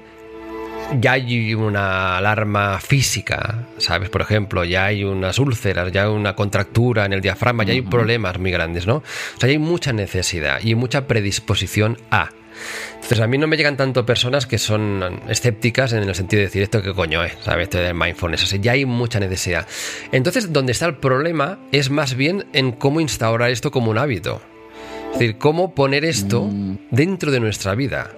ya 1.02 1.12
hay 1.12 1.54
una 1.54 2.15
alarma 2.15 2.80
física, 2.80 3.67
¿sabes? 3.78 4.10
Por 4.10 4.22
ejemplo, 4.22 4.63
ya 4.63 4.86
hay 4.86 5.04
unas 5.04 5.38
úlceras, 5.38 5.91
ya 5.91 6.04
hay 6.04 6.10
una 6.10 6.34
contractura 6.34 7.04
en 7.04 7.12
el 7.12 7.20
diafragma, 7.20 7.65
ya 7.65 7.74
hay 7.74 7.82
problemas 7.82 8.39
muy 8.39 8.52
grandes, 8.52 8.88
¿no? 8.88 8.96
O 8.96 9.04
sea, 9.38 9.50
hay 9.50 9.58
mucha 9.58 9.91
necesidad 9.91 10.62
y 10.63 10.76
mucha 10.76 11.08
predisposición 11.08 11.98
a. 12.10 12.30
Entonces 12.96 13.20
a 13.20 13.28
mí 13.28 13.38
no 13.38 13.48
me 13.48 13.58
llegan 13.58 13.78
tanto 13.78 14.06
personas 14.06 14.46
que 14.46 14.58
son 14.58 15.22
escépticas 15.30 15.93
en 15.93 16.04
el 16.04 16.15
sentido 16.15 16.41
de 16.41 16.48
decir 16.48 16.63
esto 16.63 16.82
que 16.82 16.93
coño 16.93 17.24
es, 17.24 17.34
¿sabes? 17.43 17.63
Esto 17.63 17.78
del 17.78 17.93
mindfulness, 17.93 18.43
o 18.43 18.48
sea, 18.48 18.60
ya 18.60 18.74
hay 18.74 18.86
mucha 18.86 19.20
necesidad. 19.20 19.67
Entonces, 20.12 20.52
donde 20.52 20.74
está 20.74 20.86
el 20.88 20.98
problema 20.98 21.60
es 21.72 21.89
más 21.89 22.15
bien 22.15 22.46
en 22.54 22.72
cómo 22.74 23.00
instaurar 23.00 23.52
esto 23.52 23.72
como 23.72 23.91
un 23.91 23.98
hábito. 23.98 24.41
Es 25.13 25.20
decir, 25.20 25.38
cómo 25.38 25.74
poner 25.74 26.06
esto 26.06 26.43
mm. 26.43 26.78
dentro 26.91 27.32
de 27.32 27.39
nuestra 27.39 27.76
vida. 27.76 28.12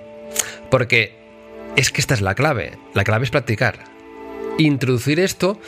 Porque 0.71 1.15
es 1.75 1.91
que 1.91 2.01
esta 2.01 2.13
es 2.13 2.21
la 2.21 2.35
clave. 2.35 2.77
La 2.93 3.03
clave 3.03 3.25
es 3.25 3.31
practicar. 3.31 3.83
Introducir 4.57 5.19
esto 5.19 5.59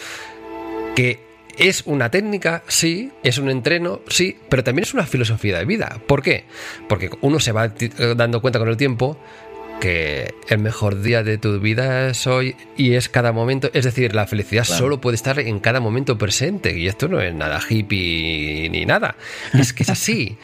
que 0.95 1.30
es 1.61 1.83
una 1.85 2.09
técnica, 2.09 2.63
sí, 2.67 3.11
es 3.23 3.37
un 3.37 3.49
entreno, 3.49 4.01
sí, 4.07 4.35
pero 4.49 4.63
también 4.63 4.83
es 4.83 4.95
una 4.95 5.05
filosofía 5.05 5.59
de 5.59 5.65
vida. 5.65 6.01
¿Por 6.07 6.23
qué? 6.23 6.45
Porque 6.89 7.11
uno 7.21 7.39
se 7.39 7.51
va 7.51 7.71
dando 8.15 8.41
cuenta 8.41 8.57
con 8.57 8.67
el 8.67 8.77
tiempo 8.77 9.17
que 9.79 10.33
el 10.47 10.59
mejor 10.59 11.01
día 11.01 11.23
de 11.23 11.37
tu 11.37 11.59
vida 11.59 12.09
es 12.09 12.25
hoy 12.25 12.55
y 12.77 12.93
es 12.93 13.09
cada 13.09 13.31
momento. 13.31 13.69
Es 13.73 13.85
decir, 13.85 14.15
la 14.15 14.25
felicidad 14.25 14.63
solo 14.63 14.99
puede 15.01 15.15
estar 15.15 15.39
en 15.39 15.59
cada 15.59 15.79
momento 15.79 16.17
presente. 16.17 16.77
Y 16.77 16.87
esto 16.87 17.07
no 17.07 17.21
es 17.21 17.33
nada 17.33 17.59
hippie 17.67 18.69
ni 18.69 18.85
nada. 18.85 19.15
Es 19.53 19.73
que 19.73 19.83
es 19.83 19.89
así. 19.89 20.37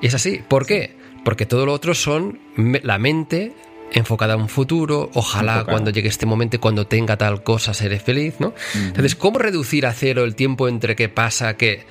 es 0.00 0.14
así. 0.14 0.42
¿Por 0.46 0.66
qué? 0.66 0.94
Porque 1.22 1.46
todo 1.46 1.66
lo 1.66 1.72
otro 1.72 1.94
son 1.94 2.38
la 2.56 2.98
mente, 2.98 3.52
enfocada 3.92 4.34
a 4.34 4.36
un 4.36 4.48
futuro, 4.48 5.10
ojalá 5.14 5.64
cuando 5.64 5.90
llegue 5.90 6.08
este 6.08 6.26
momento, 6.26 6.60
cuando 6.60 6.86
tenga 6.86 7.16
tal 7.16 7.42
cosa, 7.42 7.74
seré 7.74 7.98
feliz, 7.98 8.36
¿no? 8.38 8.54
Entonces, 8.74 9.14
¿cómo 9.14 9.38
reducir 9.38 9.86
a 9.86 9.92
cero 9.92 10.24
el 10.24 10.34
tiempo 10.34 10.68
entre 10.68 10.96
que 10.96 11.08
pasa 11.08 11.56
que 11.56 11.84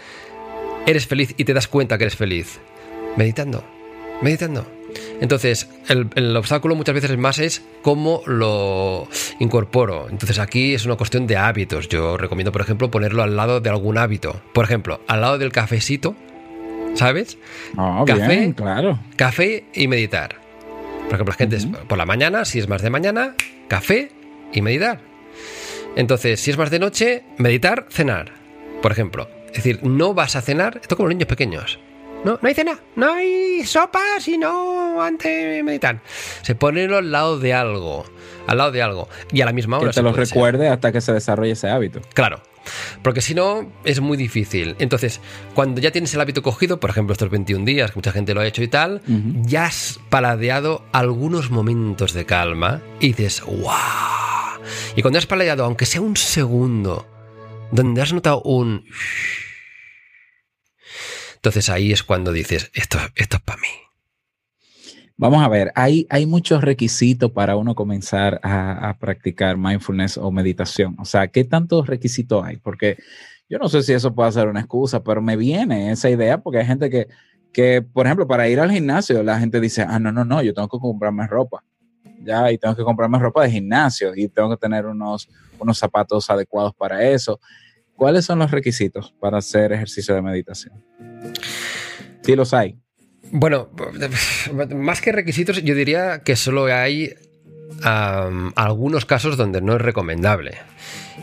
eres 0.85 1.07
feliz 1.07 1.33
y 1.37 1.45
te 1.45 1.53
das 1.53 1.67
cuenta 1.67 1.97
que 1.97 2.05
eres 2.05 2.15
feliz? 2.15 2.59
Meditando, 3.17 3.63
meditando. 4.21 4.65
Entonces, 5.21 5.69
el, 5.87 6.35
obstáculo 6.35 6.75
muchas 6.75 6.95
veces 6.95 7.17
más 7.17 7.39
es 7.39 7.61
cómo 7.81 8.23
lo 8.25 9.07
incorporo. 9.39 10.07
Entonces, 10.09 10.39
aquí 10.39 10.73
es 10.73 10.85
una 10.85 10.95
cuestión 10.95 11.27
de 11.27 11.37
hábitos. 11.37 11.87
Yo 11.87 12.17
recomiendo, 12.17 12.51
por 12.51 12.61
ejemplo, 12.61 12.89
ponerlo 12.89 13.23
al 13.23 13.35
lado 13.35 13.61
de 13.61 13.69
algún 13.69 13.97
hábito. 13.97 14.41
Por 14.53 14.65
ejemplo, 14.65 15.01
al 15.07 15.21
lado 15.21 15.37
del 15.37 15.51
cafecito, 15.51 16.15
¿sabes? 16.95 17.37
Ah, 17.77 18.03
café, 18.05 18.53
claro. 18.55 18.99
Café 19.15 19.65
y 19.73 19.87
meditar. 19.87 20.40
Por 21.05 21.15
ejemplo, 21.15 21.33
la 21.33 21.37
gente 21.37 21.55
es 21.57 21.65
por 21.65 21.97
la 21.97 22.05
mañana, 22.05 22.45
si 22.45 22.59
es 22.59 22.67
más 22.67 22.81
de 22.81 22.89
mañana, 22.89 23.35
café 23.67 24.11
y 24.53 24.61
meditar. 24.61 24.99
Entonces, 25.95 26.39
si 26.39 26.51
es 26.51 26.57
más 26.57 26.71
de 26.71 26.79
noche, 26.79 27.23
meditar, 27.37 27.85
cenar. 27.89 28.31
Por 28.81 28.91
ejemplo. 28.91 29.29
Es 29.47 29.63
decir, 29.63 29.83
no 29.83 30.13
vas 30.13 30.35
a 30.35 30.41
cenar, 30.41 30.79
esto 30.81 30.95
como 30.95 31.09
los 31.09 31.15
niños 31.15 31.27
pequeños. 31.27 31.79
No, 32.23 32.37
no 32.41 32.47
hay 32.47 32.53
cena, 32.53 32.79
no 32.95 33.13
hay 33.13 33.63
sopa, 33.65 34.01
sino 34.19 35.01
antes 35.01 35.55
de 35.55 35.63
meditar. 35.63 36.01
Se 36.43 36.55
pone 36.55 36.85
al 36.85 37.11
lado 37.11 37.39
de 37.39 37.53
algo, 37.53 38.05
al 38.47 38.57
lado 38.59 38.71
de 38.71 38.81
algo. 38.81 39.09
Y 39.31 39.41
a 39.41 39.45
la 39.45 39.53
misma 39.53 39.79
hora. 39.79 39.89
Que 39.89 39.95
te 39.95 40.01
lo 40.03 40.13
recuerde 40.13 40.69
hasta 40.69 40.91
que 40.91 41.01
se 41.01 41.13
desarrolle 41.13 41.53
ese 41.53 41.69
hábito. 41.69 41.99
Claro. 42.13 42.41
Porque 43.01 43.21
si 43.21 43.33
no, 43.33 43.71
es 43.83 43.99
muy 43.99 44.17
difícil. 44.17 44.75
Entonces, 44.79 45.19
cuando 45.53 45.81
ya 45.81 45.91
tienes 45.91 46.13
el 46.13 46.21
hábito 46.21 46.41
cogido, 46.41 46.79
por 46.79 46.89
ejemplo, 46.89 47.13
estos 47.13 47.29
21 47.29 47.65
días, 47.65 47.91
que 47.91 47.97
mucha 47.97 48.11
gente 48.11 48.33
lo 48.33 48.41
ha 48.41 48.47
hecho 48.47 48.63
y 48.63 48.67
tal, 48.67 49.01
ya 49.43 49.65
has 49.65 49.99
paladeado 50.09 50.85
algunos 50.91 51.51
momentos 51.51 52.13
de 52.13 52.25
calma 52.25 52.81
y 52.99 53.07
dices, 53.07 53.41
¡wow! 53.41 53.71
Y 54.95 55.01
cuando 55.01 55.19
has 55.19 55.25
paladeado, 55.25 55.65
aunque 55.65 55.85
sea 55.85 56.01
un 56.01 56.17
segundo, 56.17 57.07
donde 57.71 58.01
has 58.01 58.13
notado 58.13 58.41
un... 58.43 58.85
Entonces 61.35 61.69
ahí 61.69 61.91
es 61.91 62.03
cuando 62.03 62.31
dices, 62.31 62.69
esto, 62.73 62.99
esto 63.15 63.37
es 63.37 63.43
para 63.43 63.59
mí. 63.59 63.67
Vamos 65.21 65.43
a 65.43 65.47
ver, 65.49 65.71
hay, 65.75 66.07
hay 66.09 66.25
muchos 66.25 66.63
requisitos 66.63 67.29
para 67.29 67.55
uno 67.55 67.75
comenzar 67.75 68.39
a, 68.41 68.97
practicar 68.99 69.55
mindfulness 69.55 70.17
o 70.17 70.31
meditación. 70.31 70.95
O 70.97 71.05
sea, 71.05 71.27
¿qué 71.27 71.43
tantos 71.43 71.85
requisitos 71.85 72.43
hay? 72.43 72.57
Porque 72.57 72.97
yo 73.47 73.59
no 73.59 73.69
sé 73.69 73.83
si 73.83 73.93
eso 73.93 74.15
puede 74.15 74.31
ser 74.31 74.47
una 74.47 74.61
excusa, 74.61 75.03
pero 75.03 75.21
me 75.21 75.37
viene 75.37 75.91
esa 75.91 76.09
idea 76.09 76.39
porque 76.39 76.57
hay 76.57 76.65
gente 76.65 76.89
que, 76.89 77.07
que, 77.53 77.83
por 77.83 78.07
ejemplo, 78.07 78.27
para 78.27 78.49
ir 78.49 78.59
al 78.59 78.71
gimnasio, 78.71 79.21
la 79.21 79.37
gente 79.37 79.59
dice, 79.59 79.85
ah, 79.87 79.99
no, 79.99 80.11
no, 80.11 80.25
no, 80.25 80.41
yo 80.41 80.55
tengo 80.55 80.67
que 80.67 80.79
comprarme 80.79 81.27
ropa. 81.27 81.63
Ya, 82.23 82.51
y 82.51 82.57
tengo 82.57 82.75
que 82.75 82.83
comprarme 82.83 83.19
ropa 83.19 83.43
de 83.43 83.51
gimnasio 83.51 84.15
y 84.15 84.27
tengo 84.27 84.49
que 84.49 84.57
tener 84.57 84.87
unos, 84.87 85.29
unos 85.59 85.77
zapatos 85.77 86.31
adecuados 86.31 86.73
para 86.73 87.07
eso. 87.07 87.39
¿Cuáles 87.95 88.25
son 88.25 88.39
los 88.39 88.49
requisitos 88.49 89.13
para 89.19 89.37
hacer 89.37 89.71
ejercicio 89.71 90.15
de 90.15 90.23
meditación? 90.23 90.83
Sí 92.23 92.35
los 92.35 92.55
hay. 92.55 92.81
Bueno, 93.29 93.69
más 94.75 95.01
que 95.01 95.11
requisitos, 95.11 95.61
yo 95.63 95.75
diría 95.75 96.21
que 96.23 96.35
solo 96.35 96.65
hay 96.65 97.13
algunos 97.83 99.05
casos 99.05 99.37
donde 99.37 99.61
no 99.61 99.75
es 99.75 99.81
recomendable. 99.81 100.57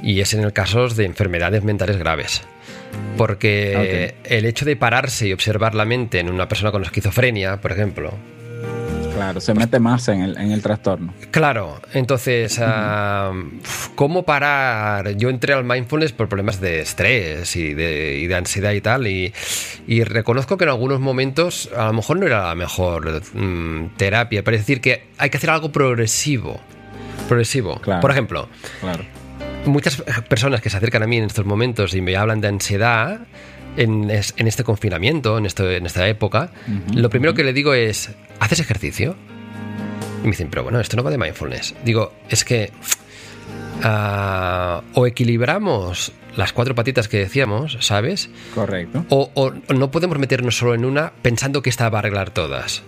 Y 0.02 0.20
es 0.20 0.32
en 0.34 0.44
el 0.44 0.52
caso 0.52 0.88
de 0.88 1.04
enfermedades 1.04 1.64
mentales 1.64 1.96
graves. 1.96 2.42
Porque 3.16 4.14
el 4.24 4.44
hecho 4.44 4.64
de 4.64 4.76
pararse 4.76 5.26
y 5.26 5.32
observar 5.32 5.74
la 5.74 5.84
mente 5.84 6.20
en 6.20 6.30
una 6.30 6.48
persona 6.48 6.70
con 6.70 6.84
esquizofrenia, 6.84 7.61
por 7.61 7.72
ejemplo, 7.72 8.14
Claro, 9.18 9.40
se 9.40 9.52
mete 9.52 9.81
más 9.81 10.07
en 10.07 10.22
el, 10.22 10.38
en 10.38 10.52
el 10.52 10.62
trastorno. 10.62 11.12
Claro, 11.33 11.81
entonces, 11.92 12.61
ah, 12.62 13.33
¿cómo 13.96 14.22
parar? 14.22 15.16
Yo 15.16 15.28
entré 15.28 15.54
al 15.54 15.64
mindfulness 15.64 16.12
por 16.12 16.28
problemas 16.28 16.61
de 16.61 16.78
estrés 16.78 17.57
y 17.57 17.74
de, 17.74 18.33
ansiedad 18.37 18.70
y 18.70 18.81
tal, 18.81 19.09
y, 19.09 19.33
reconozco 20.04 20.57
que 20.57 20.64
en 20.64 20.70
algunos 20.70 21.00
momentos 21.00 21.68
a 21.76 21.87
lo 21.87 21.94
mejor 21.94 22.18
no 22.18 22.26
era 22.26 22.46
la 22.46 22.54
mejor 22.54 23.22
mm, 23.35 23.96
terapia, 23.96 24.44
pero 24.44 24.57
es 24.57 24.62
decir 24.62 24.81
que 24.81 25.09
hay 25.18 25.31
que 25.31 25.37
hacer 25.38 25.50
algo 25.50 25.72
progresivo. 25.72 26.61
Progresivo. 27.26 27.81
Por 28.00 28.12
ejemplo, 28.12 28.48
muchas 29.66 30.00
personas 30.28 30.61
que 30.61 30.70
se 30.70 30.76
acercan 30.76 31.02
a 31.02 31.09
mí 31.09 31.16
en 31.16 31.24
estos 31.24 31.44
momentos 31.44 31.92
y 31.94 32.00
me 32.00 32.16
hablan 32.16 32.40
de 32.40 32.46
ansiedad, 32.46 33.18
en, 33.76 34.11
este 34.11 34.62
confinamiento, 34.62 35.38
en, 35.38 35.46
en 35.46 35.87
esta 35.87 36.09
época, 36.09 36.50
lo 36.94 37.11
primero 37.11 37.35
que 37.35 37.42
le 37.42 37.52
digo 37.52 37.74
es, 37.74 38.11
¿haces 38.40 38.61
ejercicio? 38.61 39.16
Y 40.20 40.24
me 40.24 40.31
dicen, 40.31 40.48
pero 40.51 40.64
bueno, 40.64 40.81
esto 40.81 40.96
no 40.96 41.03
va 41.03 41.11
de 41.11 41.18
mindfulness. 41.18 41.74
Digo, 41.85 42.12
es 42.29 42.44
que 42.44 42.72
ah, 43.83 44.83
o 44.94 45.07
equilibramos 45.07 46.12
las 46.37 46.53
cuatro 46.53 46.74
patitas 46.74 47.09
que 47.09 47.18
decíamos, 47.18 47.79
¿sabes? 47.81 48.31
Correcto. 48.55 49.05
O, 49.11 49.53
no 49.74 49.90
podemos 49.90 50.18
meternos 50.18 50.57
solo 50.57 50.74
en 50.74 50.85
una 50.85 51.12
pensando 51.22 51.62
que 51.62 51.70
esta 51.70 51.88
va 51.88 51.98
a 51.98 52.01
arreglar 52.01 52.31
todas. 52.31 52.83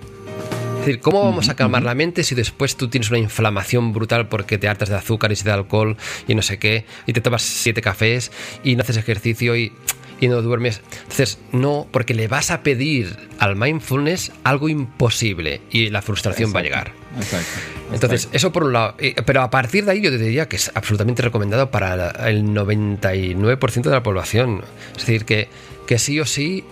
Es 0.80 0.86
decir, 0.86 1.00
¿cómo 1.00 1.22
vamos 1.24 1.50
a 1.50 1.56
calmar 1.56 1.82
la 1.82 1.94
mente 1.94 2.22
si 2.22 2.34
después 2.34 2.76
tú 2.76 2.88
tienes 2.88 3.10
una 3.10 3.18
inflamación 3.18 3.92
brutal 3.92 4.28
porque 4.28 4.56
te 4.56 4.66
hartas 4.66 4.88
de 4.88 4.94
azúcar 4.94 5.30
y 5.30 5.34
de 5.34 5.50
alcohol 5.50 5.96
y 6.26 6.34
no 6.34 6.40
sé 6.40 6.58
qué, 6.58 6.86
y 7.06 7.12
te 7.12 7.20
tomas 7.20 7.42
siete 7.42 7.82
cafés 7.82 8.32
y 8.64 8.76
no 8.76 8.82
haces 8.82 8.96
ejercicio 8.96 9.56
y 9.56 9.72
y 10.20 10.28
no 10.28 10.42
duermes. 10.42 10.82
Entonces, 11.02 11.38
no, 11.52 11.86
porque 11.90 12.14
le 12.14 12.28
vas 12.28 12.50
a 12.50 12.62
pedir 12.62 13.16
al 13.38 13.56
mindfulness 13.56 14.32
algo 14.44 14.68
imposible 14.68 15.62
y 15.70 15.88
la 15.88 16.02
frustración 16.02 16.52
va 16.54 16.60
a 16.60 16.62
llegar. 16.62 16.92
Exacto. 17.16 17.60
Entonces, 17.92 18.28
eso 18.32 18.52
por 18.52 18.64
un 18.64 18.74
lado. 18.74 18.94
Pero 19.24 19.42
a 19.42 19.50
partir 19.50 19.84
de 19.84 19.92
ahí 19.92 20.00
yo 20.00 20.10
te 20.10 20.18
diría 20.18 20.48
que 20.48 20.56
es 20.56 20.70
absolutamente 20.74 21.22
recomendado 21.22 21.70
para 21.70 22.10
el 22.28 22.44
99% 22.44 23.82
de 23.82 23.90
la 23.90 24.02
población. 24.02 24.62
Es 24.92 25.06
decir, 25.06 25.24
que, 25.24 25.48
que 25.86 25.98
sí 25.98 26.20
o 26.20 26.26
sí 26.26 26.64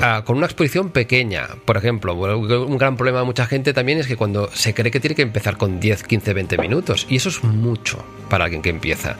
ah, 0.00 0.22
con 0.24 0.36
una 0.36 0.46
exposición 0.46 0.90
pequeña. 0.90 1.48
Por 1.64 1.76
ejemplo, 1.76 2.14
un 2.14 2.78
gran 2.78 2.96
problema 2.96 3.20
de 3.20 3.24
mucha 3.24 3.46
gente 3.46 3.72
también 3.72 3.98
es 3.98 4.06
que 4.06 4.16
cuando 4.16 4.50
se 4.52 4.74
cree 4.74 4.90
que 4.90 5.00
tiene 5.00 5.16
que 5.16 5.22
empezar 5.22 5.56
con 5.56 5.80
10, 5.80 6.02
15, 6.02 6.34
20 6.34 6.58
minutos. 6.58 7.06
Y 7.08 7.16
eso 7.16 7.30
es 7.30 7.42
mucho 7.42 8.04
para 8.28 8.44
alguien 8.44 8.62
que 8.62 8.70
empieza. 8.70 9.16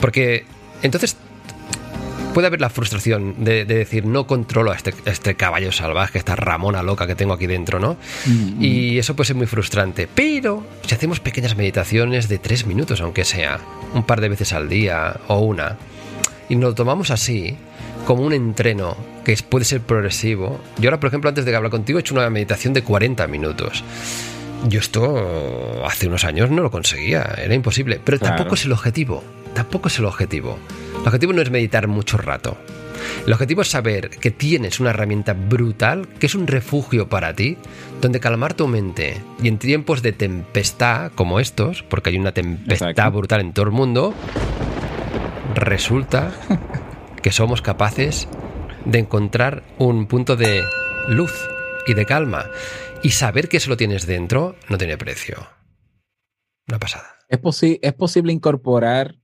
Porque 0.00 0.44
entonces 0.82 1.16
puede 2.38 2.46
haber 2.46 2.60
la 2.60 2.70
frustración 2.70 3.34
de, 3.44 3.64
decir, 3.64 4.06
no 4.06 4.28
controlo 4.28 4.70
a 4.70 4.76
este, 4.76 4.94
este, 5.06 5.34
caballo 5.34 5.72
salvaje, 5.72 6.18
esta 6.18 6.36
ramona 6.36 6.84
loca 6.84 7.04
que 7.04 7.16
tengo 7.16 7.32
aquí 7.32 7.48
dentro, 7.48 7.80
¿no? 7.80 7.96
Mm-hmm. 8.26 8.62
Y 8.64 8.96
eso 8.96 9.16
puede 9.16 9.26
ser 9.26 9.34
muy 9.34 9.48
frustrante. 9.48 10.06
Pero 10.14 10.64
si 10.86 10.94
hacemos 10.94 11.18
pequeñas 11.18 11.56
meditaciones 11.56 12.28
de 12.28 12.38
tres 12.38 12.64
minutos, 12.64 13.00
aunque 13.00 13.24
sea, 13.24 13.58
un 13.92 14.04
par 14.04 14.20
de 14.20 14.28
veces 14.28 14.52
al 14.52 14.68
día 14.68 15.16
o 15.26 15.40
una, 15.40 15.78
y 16.48 16.54
nos 16.54 16.70
lo 16.70 16.74
tomamos 16.76 17.10
así, 17.10 17.56
como 18.06 18.22
un 18.22 18.32
entreno 18.32 18.96
que 19.24 19.36
puede 19.38 19.64
ser 19.64 19.80
progresivo. 19.80 20.60
Yo 20.78 20.90
ahora, 20.90 21.00
por 21.00 21.08
ejemplo, 21.08 21.28
antes 21.30 21.44
de 21.44 21.56
hablar 21.56 21.72
contigo, 21.72 21.98
he 21.98 22.02
hecho 22.02 22.14
una 22.14 22.30
meditación 22.30 22.72
de 22.72 22.84
40 22.84 23.26
minutos. 23.26 23.82
Yo 24.68 24.78
esto 24.78 25.84
hace 25.84 26.06
unos 26.06 26.22
años 26.22 26.52
no 26.52 26.62
lo 26.62 26.70
conseguía, 26.70 27.34
era 27.36 27.54
imposible, 27.54 28.00
pero 28.04 28.20
Claro. 28.20 28.36
tampoco 28.36 28.54
es 28.54 28.64
el 28.64 28.70
objetivo, 28.70 29.24
tampoco 29.58 29.88
es 29.88 29.98
el 29.98 30.04
objetivo. 30.04 30.56
El 31.00 31.06
objetivo 31.08 31.32
no 31.32 31.42
es 31.42 31.50
meditar 31.50 31.88
mucho 31.88 32.16
rato. 32.16 32.56
El 33.26 33.32
objetivo 33.32 33.62
es 33.62 33.68
saber 33.68 34.08
que 34.08 34.30
tienes 34.30 34.78
una 34.78 34.90
herramienta 34.90 35.32
brutal, 35.32 36.06
que 36.20 36.26
es 36.26 36.36
un 36.36 36.46
refugio 36.46 37.08
para 37.08 37.34
ti, 37.34 37.56
donde 38.00 38.20
calmar 38.20 38.54
tu 38.54 38.68
mente. 38.68 39.20
Y 39.42 39.48
en 39.48 39.58
tiempos 39.58 40.00
de 40.02 40.12
tempestad 40.12 41.10
como 41.16 41.40
estos, 41.40 41.82
porque 41.82 42.10
hay 42.10 42.18
una 42.18 42.30
tempestad 42.32 42.90
Exacto. 42.90 43.18
brutal 43.18 43.40
en 43.40 43.52
todo 43.52 43.64
el 43.66 43.72
mundo, 43.72 44.14
resulta 45.56 46.32
que 47.22 47.32
somos 47.32 47.60
capaces 47.60 48.28
de 48.84 48.98
encontrar 49.00 49.64
un 49.78 50.06
punto 50.06 50.36
de 50.36 50.62
luz 51.08 51.32
y 51.86 51.94
de 51.94 52.06
calma. 52.06 52.46
Y 53.02 53.10
saber 53.10 53.48
que 53.48 53.56
eso 53.56 53.70
lo 53.70 53.76
tienes 53.76 54.06
dentro 54.06 54.54
no 54.68 54.78
tiene 54.78 54.96
precio. 54.96 55.48
Una 56.68 56.78
pasada. 56.78 57.16
¿Es, 57.28 57.40
posi- 57.40 57.78
es 57.82 57.92
posible 57.94 58.32
incorporar 58.32 59.16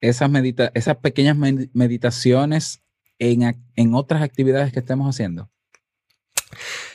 esas, 0.00 0.30
medita 0.30 0.70
esas 0.74 0.96
pequeñas 0.96 1.36
med- 1.36 1.70
meditaciones 1.72 2.82
en, 3.18 3.62
en 3.76 3.94
otras 3.94 4.22
actividades 4.22 4.72
que 4.72 4.78
estemos 4.80 5.08
haciendo? 5.14 5.50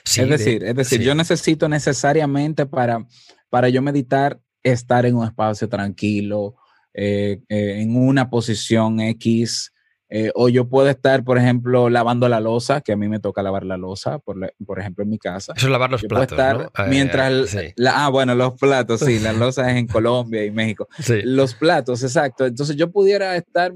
Sí, 0.03 0.21
es 0.21 0.27
de- 0.29 0.37
decir, 0.37 0.63
es 0.63 0.75
decir, 0.75 0.99
sí. 0.99 1.05
yo 1.05 1.15
necesito 1.15 1.69
necesariamente 1.69 2.65
para, 2.65 3.05
para 3.49 3.69
yo 3.69 3.81
meditar 3.81 4.39
estar 4.63 5.05
en 5.05 5.15
un 5.15 5.25
espacio 5.25 5.69
tranquilo, 5.69 6.55
eh, 6.93 7.41
eh, 7.49 7.81
en 7.81 7.95
una 7.95 8.29
posición 8.29 8.99
X, 8.99 9.71
eh, 10.09 10.31
o 10.35 10.49
yo 10.49 10.69
puedo 10.69 10.87
estar, 10.89 11.23
por 11.23 11.37
ejemplo, 11.37 11.89
lavando 11.89 12.29
la 12.29 12.39
losa, 12.39 12.81
que 12.81 12.91
a 12.93 12.95
mí 12.95 13.07
me 13.07 13.19
toca 13.19 13.41
lavar 13.41 13.65
la 13.65 13.77
losa, 13.77 14.19
por, 14.19 14.37
la- 14.37 14.51
por 14.65 14.79
ejemplo, 14.79 15.03
en 15.03 15.09
mi 15.09 15.17
casa. 15.17 15.53
Eso 15.57 15.65
es 15.65 15.71
lavar 15.71 15.89
los 15.91 16.01
Yo 16.03 16.07
puedo 16.09 16.27
platos, 16.27 16.37
estar 16.37 16.57
¿no? 16.57 16.85
Eh, 16.85 16.89
mientras, 16.89 17.49
sí, 17.49 17.73
la- 17.75 18.05
ah, 18.05 18.09
bueno, 18.09 18.35
los 18.35 18.53
platos, 18.53 18.99
sí, 19.01 19.19
las 19.19 19.35
losas 19.37 19.69
es 19.69 19.75
en 19.77 19.87
Colombia 19.87 20.43
y 20.45 20.51
México. 20.51 20.87
sí. 20.99 21.21
Los 21.23 21.55
platos, 21.55 22.03
exacto. 22.03 22.45
Entonces 22.45 22.75
yo 22.75 22.91
pudiera 22.91 23.35
estar 23.35 23.73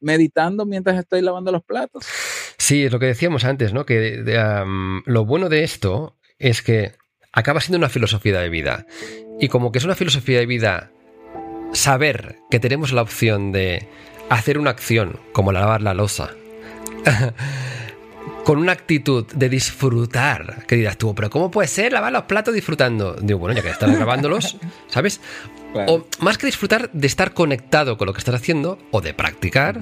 meditando 0.00 0.66
mientras 0.66 0.98
estoy 0.98 1.22
lavando 1.22 1.52
los 1.52 1.62
platos. 1.62 2.04
Sí, 2.58 2.84
es 2.84 2.92
lo 2.92 2.98
que 2.98 3.06
decíamos 3.06 3.44
antes, 3.44 3.72
¿no? 3.72 3.86
Que 3.86 3.98
de, 4.22 5.02
lo 5.06 5.24
bueno 5.24 5.48
de 5.48 5.62
esto 5.64 6.16
es 6.38 6.60
que 6.62 6.92
acaba 7.32 7.60
siendo 7.60 7.78
una 7.78 7.88
filosofía 7.88 8.38
de 8.40 8.48
vida. 8.48 8.84
Y 9.40 9.48
como 9.48 9.72
que 9.72 9.78
es 9.78 9.84
una 9.84 9.94
filosofía 9.94 10.38
de 10.38 10.46
vida, 10.46 10.90
saber 11.72 12.36
que 12.50 12.60
tenemos 12.60 12.92
la 12.92 13.02
opción 13.02 13.52
de 13.52 13.88
hacer 14.34 14.58
una 14.58 14.70
acción 14.70 15.18
como 15.32 15.52
lavar 15.52 15.82
la 15.82 15.94
losa, 15.94 16.30
con 18.44 18.58
una 18.58 18.72
actitud 18.72 19.26
de 19.32 19.48
disfrutar, 19.48 20.66
que 20.66 20.76
dirás 20.76 20.96
tú, 20.96 21.14
pero 21.14 21.30
¿cómo 21.30 21.50
puede 21.50 21.68
ser 21.68 21.92
lavar 21.92 22.12
los 22.12 22.22
platos 22.24 22.54
disfrutando? 22.54 23.14
Digo, 23.20 23.38
bueno, 23.38 23.54
ya 23.54 23.62
que 23.62 23.70
estás 23.70 23.90
lavándolos, 23.90 24.56
¿sabes? 24.88 25.20
Claro. 25.72 25.92
O 25.92 26.06
más 26.20 26.36
que 26.36 26.46
disfrutar 26.46 26.90
de 26.92 27.06
estar 27.06 27.32
conectado 27.32 27.96
con 27.96 28.06
lo 28.06 28.12
que 28.12 28.18
estás 28.18 28.34
haciendo 28.34 28.78
o 28.90 29.00
de 29.00 29.14
practicar, 29.14 29.80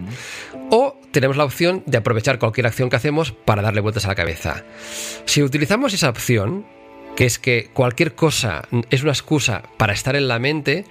o 0.70 1.00
tenemos 1.10 1.36
la 1.36 1.44
opción 1.44 1.82
de 1.86 1.98
aprovechar 1.98 2.38
cualquier 2.38 2.66
acción 2.66 2.90
que 2.90 2.96
hacemos 2.96 3.32
para 3.32 3.62
darle 3.62 3.80
vueltas 3.80 4.04
a 4.04 4.08
la 4.08 4.14
cabeza. 4.14 4.62
Si 5.24 5.42
utilizamos 5.42 5.92
esa 5.92 6.08
opción, 6.08 6.64
que 7.16 7.26
es 7.26 7.38
que 7.38 7.70
cualquier 7.72 8.14
cosa 8.14 8.62
es 8.90 9.02
una 9.02 9.12
excusa 9.12 9.62
para 9.76 9.92
estar 9.92 10.14
en 10.16 10.28
la 10.28 10.38
mente, 10.38 10.84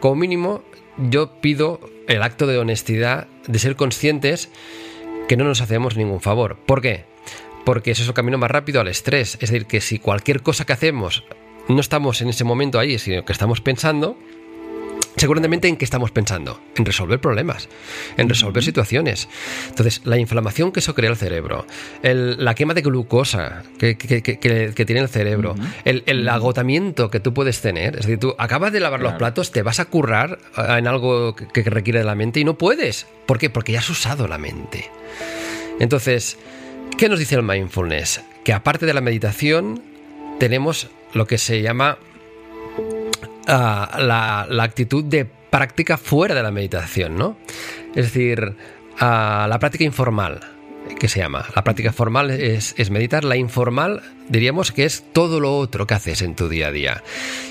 como 0.00 0.14
mínimo 0.14 0.62
yo 0.98 1.40
pido 1.40 1.80
el 2.08 2.22
acto 2.22 2.46
de 2.46 2.58
honestidad 2.58 3.26
de 3.46 3.58
ser 3.58 3.76
conscientes 3.76 4.50
que 5.28 5.36
no 5.36 5.44
nos 5.44 5.60
hacemos 5.60 5.96
ningún 5.96 6.20
favor. 6.20 6.56
¿Por 6.66 6.82
qué? 6.82 7.04
Porque 7.64 7.90
eso 7.90 8.02
es 8.02 8.08
el 8.08 8.14
camino 8.14 8.38
más 8.38 8.50
rápido 8.50 8.80
al 8.80 8.88
estrés. 8.88 9.34
Es 9.34 9.50
decir, 9.50 9.66
que 9.66 9.80
si 9.80 9.98
cualquier 9.98 10.42
cosa 10.42 10.64
que 10.64 10.74
hacemos 10.74 11.24
no 11.68 11.80
estamos 11.80 12.20
en 12.20 12.28
ese 12.28 12.44
momento 12.44 12.78
ahí, 12.78 12.98
sino 12.98 13.24
que 13.24 13.32
estamos 13.32 13.60
pensando, 13.60 14.18
seguramente 15.16 15.68
en 15.68 15.76
qué 15.76 15.84
estamos 15.84 16.10
pensando, 16.10 16.60
en 16.76 16.84
resolver 16.84 17.20
problemas, 17.20 17.68
en 18.16 18.28
resolver 18.28 18.62
situaciones. 18.64 19.28
Entonces, 19.68 20.00
la 20.04 20.18
inflamación 20.18 20.72
que 20.72 20.80
eso 20.80 20.94
crea 20.94 21.10
el 21.10 21.16
cerebro, 21.16 21.66
el- 22.02 22.44
la 22.44 22.54
quema 22.54 22.74
de 22.74 22.82
glucosa 22.82 23.62
que, 23.78 23.96
que- 23.96 24.22
que- 24.22 24.38
que- 24.38 24.72
que 24.74 24.84
tiene 24.84 25.00
el 25.02 25.08
cerebro, 25.08 25.54
el, 25.84 26.02
el 26.06 26.28
agotamiento 26.28 27.10
que 27.10 27.20
tú 27.20 27.32
puedes 27.32 27.60
tener, 27.60 27.94
es 27.96 28.02
decir, 28.02 28.18
tú 28.18 28.34
acabas 28.38 28.72
de 28.72 28.80
lavar 28.80 29.00
los 29.00 29.12
platos, 29.14 29.52
te 29.52 29.62
vas 29.62 29.80
a 29.80 29.84
currar 29.84 30.38
ah, 30.56 30.78
en 30.78 30.86
algo 30.88 31.36
que, 31.36 31.46
que 31.46 31.70
requiere 31.70 32.00
de 32.00 32.04
la 32.04 32.14
mente 32.14 32.40
y 32.40 32.44
no 32.44 32.58
puedes. 32.58 33.06
¿Por 33.26 33.38
qué? 33.38 33.50
Porque 33.50 33.72
ya 33.72 33.78
has 33.78 33.90
usado 33.90 34.26
la 34.28 34.38
mente. 34.38 34.90
Entonces, 35.80 36.38
¿qué 36.98 37.08
nos 37.08 37.18
dice 37.18 37.34
el 37.36 37.42
mindfulness? 37.42 38.22
Que 38.44 38.52
aparte 38.52 38.86
de 38.86 38.94
la 38.94 39.00
meditación, 39.00 39.82
tenemos 40.38 40.88
lo 41.12 41.26
que 41.26 41.38
se 41.38 41.62
llama 41.62 41.98
ah, 43.46 44.46
la, 44.48 44.62
actitud 44.62 45.04
de 45.04 45.24
práctica 45.24 45.96
fuera 45.96 46.34
de 46.34 46.42
la 46.42 46.50
meditación, 46.50 47.16
¿no? 47.16 47.36
Es 47.94 48.06
decir, 48.06 48.56
ah, 48.98 49.46
la 49.48 49.58
práctica 49.58 49.84
informal, 49.84 50.40
que 50.98 51.08
se 51.08 51.20
llama. 51.20 51.46
La 51.54 51.64
práctica 51.64 51.92
formal 51.92 52.30
es, 52.30 52.74
es 52.76 52.90
meditar, 52.90 53.24
la 53.24 53.36
informal 53.36 54.02
diríamos 54.28 54.72
que 54.72 54.84
es 54.84 55.04
todo 55.12 55.40
lo 55.40 55.56
otro 55.56 55.86
que 55.86 55.94
haces 55.94 56.22
en 56.22 56.34
tu 56.34 56.48
día 56.48 56.68
a 56.68 56.72
día. 56.72 57.02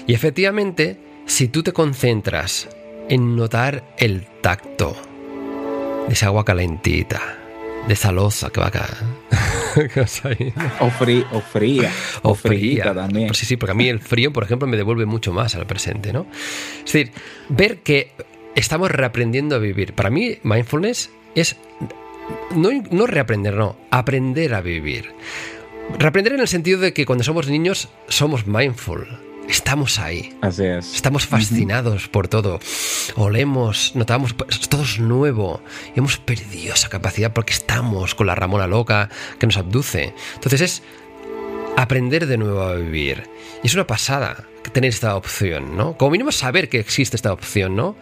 Y 0.08 0.14
efectivamente, 0.14 0.98
si 1.26 1.48
tú 1.48 1.64
te 1.64 1.74
concentras 1.74 2.70
en 3.10 3.36
notar 3.36 3.84
el 3.98 4.26
tacto 4.42 4.96
de 6.08 6.14
esa 6.14 6.28
agua 6.28 6.46
calentita, 6.46 7.22
de 7.88 7.94
esa 7.94 8.12
loza 8.12 8.50
que 8.50 8.60
va 8.60 8.68
acá. 8.68 8.88
O, 10.80 10.90
frí- 10.90 11.26
o 11.32 11.42
fría. 11.42 11.92
O, 12.22 12.36
frita 12.36 12.94
también. 12.94 13.28
Pues 13.28 13.40
sí, 13.40 13.46
sí, 13.46 13.58
porque 13.58 13.72
a 13.72 13.76
mí 13.76 13.88
el 13.90 14.00
frío, 14.00 14.32
por 14.34 14.44
ejemplo, 14.44 14.68
me 14.68 14.78
devuelve 14.78 15.06
mucho 15.06 15.34
más 15.34 15.56
al 15.56 15.66
presente, 15.66 16.14
¿no? 16.14 16.26
Es 16.86 16.94
decir, 16.94 17.12
ver 17.50 17.80
que 17.80 18.12
estamos 18.56 18.92
reaprendiendo 18.92 19.56
a 19.56 19.60
vivir. 19.60 19.94
Para 19.94 20.10
mí, 20.10 20.38
mindfulness 20.44 21.10
es 21.36 21.56
no, 22.56 22.70
no 22.92 23.08
reaprender, 23.08 23.54
no, 23.56 23.76
aprender 23.90 24.54
a 24.54 24.62
vivir. 24.62 25.12
Reaprender 26.00 26.34
en 26.34 26.40
el 26.40 26.48
sentido 26.48 26.80
de 26.80 26.94
que 26.94 27.06
cuando 27.06 27.24
somos 27.24 27.48
niños 27.50 27.90
somos 28.08 28.48
mindful. 28.48 29.08
Estamos 29.50 30.00
ahí. 30.00 30.36
Así 30.42 30.64
es. 30.66 30.94
Estamos 30.96 31.26
fascinados 31.26 32.08
por 32.08 32.28
todo. 32.28 32.60
Olemos, 33.16 33.92
notamos, 33.96 34.34
pues, 34.34 34.60
todo 34.70 34.84
es 34.84 35.00
nuevo. 35.00 35.62
Y 35.96 36.00
hemos 36.00 36.18
perdido 36.18 36.74
esa 36.74 36.90
capacidad 36.90 37.34
porque 37.34 37.54
estamos 37.54 38.16
con 38.16 38.28
la 38.28 38.36
Ramona 38.36 38.68
loca 38.68 39.10
que 39.40 39.46
nos 39.46 39.58
abduce. 39.58 40.14
Entonces 40.36 40.62
es 40.62 40.84
aprender 41.76 42.28
de 42.28 42.38
nuevo 42.38 42.62
a 42.62 42.76
vivir. 42.76 43.33
Y 43.64 43.68
es 43.68 43.74
una 43.74 43.88
pasada 43.88 44.46
tener 44.74 44.90
esta 44.90 45.16
opción, 45.16 45.78
¿no? 45.78 45.98
Como 45.98 46.12
mínimo 46.12 46.32
saber 46.32 46.68
que 46.68 46.80
existe 46.80 47.16
esta 47.16 47.32
opción, 47.32 47.76
¿no? 47.76 47.96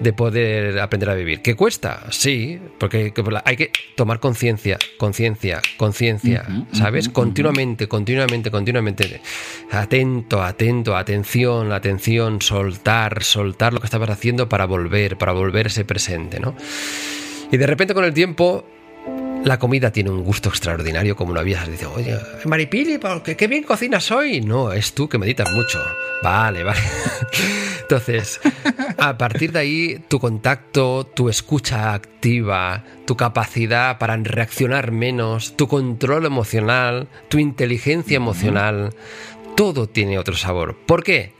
De 0.00 0.12
poder 0.12 0.78
aprender 0.80 1.10
a 1.10 1.14
vivir. 1.14 1.42
¿Qué 1.42 1.54
cuesta? 1.54 2.06
Sí, 2.10 2.58
porque 2.78 3.12
hay 3.44 3.56
que 3.56 3.70
tomar 3.94 4.18
conciencia, 4.18 4.78
conciencia, 4.98 5.60
conciencia, 5.76 6.46
¿sabes? 6.72 7.08
continuamente, 7.08 7.86
continuamente, 7.86 8.50
continuamente. 8.50 9.20
Atento, 9.70 10.42
atento, 10.42 10.96
atención, 10.96 11.72
atención, 11.72 12.40
soltar, 12.42 13.22
soltar 13.22 13.72
lo 13.72 13.80
que 13.80 13.86
estabas 13.86 14.10
haciendo 14.10 14.48
para 14.48 14.64
volver, 14.64 15.18
para 15.18 15.32
volver 15.32 15.66
ese 15.66 15.84
presente, 15.84 16.40
¿no? 16.40 16.56
Y 17.52 17.56
de 17.58 17.66
repente 17.66 17.94
con 17.94 18.04
el 18.04 18.12
tiempo 18.12 18.64
la 19.46 19.60
comida 19.60 19.92
tiene 19.92 20.10
un 20.10 20.24
gusto 20.24 20.48
extraordinario, 20.48 21.14
como 21.14 21.32
lo 21.32 21.38
habías 21.38 21.70
dicho. 21.70 21.92
Oye, 21.94 22.18
Maripili, 22.46 22.98
¿por 22.98 23.22
qué, 23.22 23.36
qué 23.36 23.46
bien 23.46 23.62
cocinas 23.62 24.10
hoy. 24.10 24.40
No, 24.40 24.72
es 24.72 24.92
tú 24.92 25.08
que 25.08 25.18
meditas 25.18 25.52
mucho. 25.52 25.80
Vale, 26.20 26.64
vale. 26.64 26.80
Entonces, 27.82 28.40
a 28.98 29.16
partir 29.16 29.52
de 29.52 29.60
ahí, 29.60 30.04
tu 30.08 30.18
contacto, 30.18 31.06
tu 31.06 31.28
escucha 31.28 31.94
activa, 31.94 32.82
tu 33.06 33.16
capacidad 33.16 33.98
para 33.98 34.16
reaccionar 34.16 34.90
menos, 34.90 35.56
tu 35.56 35.68
control 35.68 36.26
emocional, 36.26 37.06
tu 37.28 37.38
inteligencia 37.38 38.16
emocional, 38.16 38.94
todo 39.56 39.88
tiene 39.88 40.18
otro 40.18 40.34
sabor. 40.34 40.76
¿Por 40.76 41.04
qué? 41.04 41.34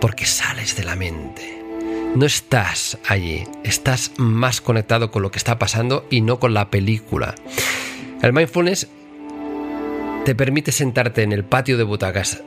Porque 0.00 0.24
sales 0.24 0.74
de 0.74 0.84
la 0.84 0.96
mente 0.96 1.61
no 2.14 2.26
estás 2.26 2.98
allí, 3.06 3.44
estás 3.64 4.12
más 4.16 4.60
conectado 4.60 5.10
con 5.10 5.22
lo 5.22 5.30
que 5.30 5.38
está 5.38 5.58
pasando 5.58 6.06
y 6.10 6.20
no 6.20 6.38
con 6.38 6.54
la 6.54 6.70
película. 6.70 7.34
El 8.22 8.32
mindfulness 8.32 8.88
te 10.24 10.34
permite 10.34 10.72
sentarte 10.72 11.22
en 11.22 11.32
el 11.32 11.44
patio 11.44 11.78
de 11.78 11.84
butacas 11.84 12.42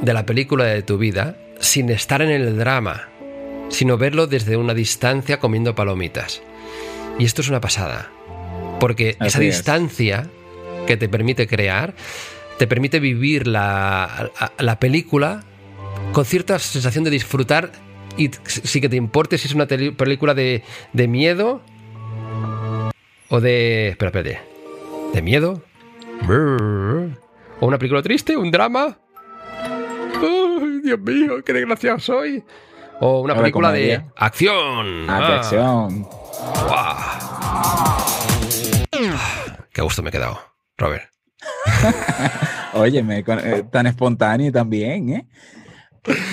de 0.00 0.12
la 0.14 0.24
película 0.24 0.64
de 0.64 0.82
tu 0.82 0.98
vida 0.98 1.36
sin 1.60 1.90
estar 1.90 2.22
en 2.22 2.30
el 2.30 2.56
drama, 2.56 3.08
sino 3.68 3.98
verlo 3.98 4.26
desde 4.26 4.56
una 4.56 4.74
distancia 4.74 5.38
comiendo 5.38 5.74
palomitas. 5.74 6.42
Y 7.18 7.26
esto 7.26 7.42
es 7.42 7.48
una 7.48 7.60
pasada, 7.60 8.10
porque 8.80 9.16
Así 9.18 9.28
esa 9.28 9.38
es. 9.38 9.44
distancia 9.44 10.30
que 10.86 10.96
te 10.96 11.08
permite 11.08 11.46
crear, 11.46 11.94
te 12.58 12.66
permite 12.66 12.98
vivir 12.98 13.46
la, 13.46 14.30
la 14.58 14.80
película 14.80 15.44
con 16.12 16.24
cierta 16.24 16.58
sensación 16.58 17.04
de 17.04 17.10
disfrutar 17.10 17.70
y 18.16 18.30
sí 18.46 18.80
que 18.80 18.88
te 18.88 18.96
importe 18.96 19.38
si 19.38 19.48
es 19.48 19.54
una 19.54 19.66
película 19.66 20.34
de, 20.34 20.62
de 20.92 21.08
miedo 21.08 21.62
o 23.28 23.40
de... 23.40 23.88
Espera, 23.88 24.08
espérate. 24.08 24.40
¿De 25.14 25.22
miedo? 25.22 25.62
¿O 27.60 27.66
una 27.66 27.78
película 27.78 28.02
triste? 28.02 28.36
¿Un 28.36 28.50
drama? 28.50 28.98
Ay, 30.14 30.80
Dios 30.84 31.00
mío, 31.00 31.42
qué 31.44 31.52
desgraciado 31.52 31.98
soy. 31.98 32.44
O 33.00 33.20
una 33.20 33.34
película 33.34 33.72
de 33.72 34.02
acción. 34.16 35.06
Ah, 35.08 35.28
de 35.28 35.34
acción. 35.34 36.06
Qué 39.72 39.82
gusto 39.82 40.02
me 40.02 40.10
he 40.10 40.12
quedado, 40.12 40.38
Robert. 40.76 41.04
Óyeme, 42.74 43.24
eh, 43.26 43.64
tan 43.70 43.86
espontáneo 43.86 44.52
también, 44.52 45.08
¿eh? 45.10 45.26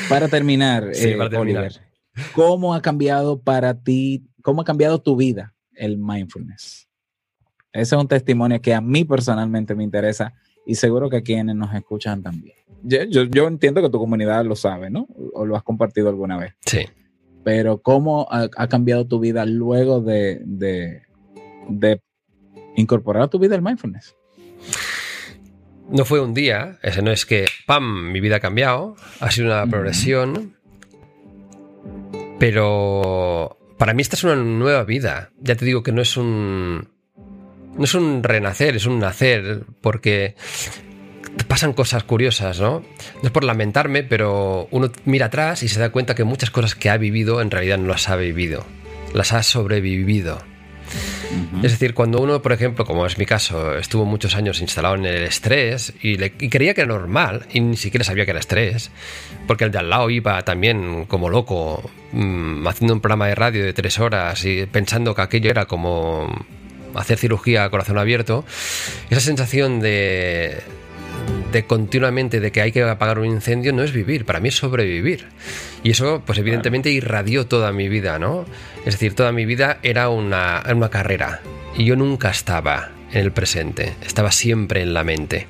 Para 0.09 0.27
terminar, 0.27 0.89
sí, 0.93 1.13
para 1.13 1.35
eh, 1.35 1.39
Oliver, 1.39 1.81
¿cómo 2.33 2.73
ha 2.73 2.81
cambiado 2.81 3.41
para 3.41 3.81
ti, 3.81 4.25
cómo 4.41 4.61
ha 4.61 4.65
cambiado 4.65 4.99
tu 4.99 5.15
vida 5.15 5.53
el 5.73 5.97
mindfulness? 5.97 6.87
Ese 7.73 7.95
es 7.95 8.01
un 8.01 8.07
testimonio 8.07 8.61
que 8.61 8.73
a 8.73 8.81
mí 8.81 9.03
personalmente 9.03 9.75
me 9.75 9.83
interesa 9.83 10.33
y 10.65 10.75
seguro 10.75 11.09
que 11.09 11.17
a 11.17 11.21
quienes 11.21 11.55
nos 11.55 11.73
escuchan 11.73 12.23
también. 12.23 12.55
Yo, 12.83 13.47
entiendo 13.47 13.81
que 13.81 13.89
tu 13.89 13.99
comunidad 13.99 14.45
lo 14.45 14.55
sabe, 14.55 14.89
¿no? 14.89 15.07
O 15.33 15.45
lo 15.45 15.55
has 15.55 15.63
compartido 15.63 16.09
alguna 16.09 16.37
vez. 16.37 16.53
Sí. 16.65 16.85
Pero 17.43 17.81
¿cómo 17.81 18.27
ha, 18.29 18.67
cambiado 18.67 19.07
tu 19.07 19.19
vida 19.19 19.45
luego 19.45 20.01
de, 20.01 20.41
de, 20.43 21.03
de 21.69 22.01
incorporar 22.75 23.23
a 23.23 23.27
tu 23.27 23.39
vida 23.39 23.55
el 23.55 23.61
mindfulness? 23.61 24.15
No 25.89 26.05
fue 26.05 26.19
un 26.19 26.33
día, 26.33 26.79
ese 26.81 27.01
no 27.01 27.11
es 27.11 27.25
que, 27.25 27.45
¡pam!, 27.65 28.11
mi 28.11 28.19
vida 28.19 28.37
ha 28.37 28.39
cambiado, 28.39 28.95
ha 29.19 29.31
sido 29.31 29.47
una 29.47 29.65
progresión, 29.67 30.57
pero 32.39 33.57
para 33.77 33.93
mí 33.93 34.01
esta 34.01 34.15
es 34.15 34.23
una 34.23 34.35
nueva 34.35 34.83
vida. 34.83 35.31
Ya 35.39 35.55
te 35.55 35.65
digo 35.65 35.83
que 35.83 35.91
no 35.91 36.01
es 36.01 36.17
un... 36.17 36.89
No 37.75 37.83
es 37.83 37.93
un 37.93 38.23
renacer, 38.23 38.75
es 38.75 38.87
un 38.87 38.97
nacer, 38.97 39.63
porque 39.81 40.35
pasan 41.47 41.73
cosas 41.73 42.03
curiosas, 42.03 42.59
¿no? 42.59 42.79
No 42.79 43.23
es 43.23 43.29
por 43.29 43.43
lamentarme, 43.43 44.03
pero 44.03 44.67
uno 44.71 44.91
mira 45.05 45.27
atrás 45.27 45.61
y 45.61 45.67
se 45.67 45.79
da 45.79 45.91
cuenta 45.91 46.15
que 46.15 46.23
muchas 46.23 46.49
cosas 46.49 46.73
que 46.73 46.89
ha 46.89 46.97
vivido 46.97 47.39
en 47.39 47.51
realidad 47.51 47.77
no 47.77 47.89
las 47.89 48.09
ha 48.09 48.15
vivido, 48.15 48.65
las 49.13 49.31
ha 49.31 49.43
sobrevivido. 49.43 50.39
Es 51.63 51.71
decir, 51.71 51.93
cuando 51.93 52.21
uno, 52.21 52.41
por 52.41 52.53
ejemplo, 52.53 52.85
como 52.85 53.05
es 53.05 53.17
mi 53.17 53.25
caso, 53.25 53.77
estuvo 53.77 54.05
muchos 54.05 54.35
años 54.35 54.61
instalado 54.61 54.95
en 54.95 55.05
el 55.05 55.23
estrés 55.23 55.93
y, 56.01 56.17
creía 56.17 56.73
que 56.73 56.81
era 56.81 56.93
normal 56.93 57.45
y 57.51 57.61
ni 57.61 57.77
siquiera 57.77 58.03
sabía 58.03 58.25
que 58.25 58.31
era 58.31 58.39
estrés, 58.39 58.91
porque 59.47 59.63
el 59.63 59.71
de 59.71 59.79
al 59.79 59.89
lado 59.89 60.09
iba 60.09 60.41
también 60.43 61.05
como 61.05 61.29
loco 61.29 61.89
mm, 62.11 62.67
haciendo 62.67 62.93
un 62.93 63.01
programa 63.01 63.27
de 63.27 63.35
radio 63.35 63.63
de 63.63 63.73
tres 63.73 63.99
horas 63.99 64.43
y 64.45 64.65
pensando 64.65 65.15
que 65.15 65.21
aquello 65.21 65.49
era 65.49 65.65
como 65.65 66.45
hacer 66.95 67.17
cirugía 67.17 67.63
a 67.63 67.69
corazón 67.69 67.97
abierto, 67.97 68.45
esa 69.09 69.21
sensación 69.21 69.79
de, 69.79 70.61
de 71.51 71.65
continuamente 71.65 72.39
de 72.39 72.51
que 72.51 72.61
hay 72.61 72.71
que 72.71 72.83
apagar 72.83 73.19
un 73.19 73.25
incendio 73.25 73.73
no 73.73 73.83
es 73.83 73.91
vivir, 73.91 74.25
para 74.25 74.39
mí 74.39 74.49
es 74.49 74.55
sobrevivir. 74.55 75.27
Y 75.83 75.91
eso, 75.91 76.21
pues 76.25 76.37
evidentemente 76.39 76.91
irradió 76.91 77.47
toda 77.47 77.71
mi 77.71 77.89
vida, 77.89 78.19
¿no? 78.19 78.45
Es 78.85 78.95
decir, 78.95 79.13
toda 79.13 79.31
mi 79.31 79.45
vida 79.45 79.79
era 79.83 80.09
una, 80.09 80.63
una 80.73 80.89
carrera 80.89 81.41
y 81.75 81.85
yo 81.85 81.95
nunca 81.95 82.29
estaba 82.29 82.91
en 83.11 83.19
el 83.19 83.31
presente, 83.31 83.93
estaba 84.05 84.31
siempre 84.31 84.81
en 84.81 84.93
la 84.93 85.03
mente. 85.03 85.47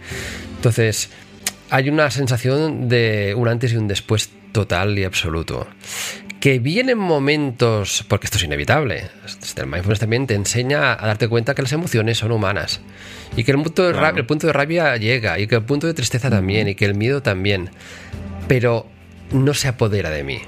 Entonces, 0.58 1.10
hay 1.70 1.90
una 1.90 2.12
sensación 2.12 2.88
de 2.90 3.34
un 3.36 3.48
antes 3.48 3.74
y 3.74 3.78
un 3.78 3.88
después 3.88 4.30
total 4.52 4.98
y 4.98 5.04
absoluto 5.04 5.68
que 6.40 6.60
vienen 6.60 6.98
momentos, 6.98 8.06
porque 8.08 8.28
esto 8.28 8.38
es 8.38 8.44
inevitable, 8.44 9.10
el 9.56 9.68
mindfulness 9.68 10.00
también 10.00 10.28
te 10.28 10.36
enseña 10.36 10.94
a 10.94 11.08
darte 11.08 11.28
cuenta 11.28 11.56
que 11.56 11.64
las 11.64 11.72
emociones 11.72 12.20
son 12.20 12.32
humanas 12.32 12.82
y 13.36 13.44
que 13.44 13.52
el 13.52 13.62
punto, 13.62 13.84
de 13.84 13.94
rabia, 13.94 14.20
el 14.20 14.26
punto 14.26 14.48
de 14.48 14.54
rabia 14.54 14.96
llega 14.98 15.40
y 15.40 15.48
que 15.48 15.56
el 15.56 15.64
punto 15.64 15.88
de 15.88 15.94
tristeza 15.94 16.30
también 16.30 16.68
y 16.68 16.76
que 16.76 16.86
el 16.86 16.96
miedo 16.96 17.22
también, 17.22 17.72
pero 18.48 18.88
no 19.32 19.54
se 19.54 19.68
apodera 19.68 20.10
de 20.10 20.24
mí. 20.24 20.42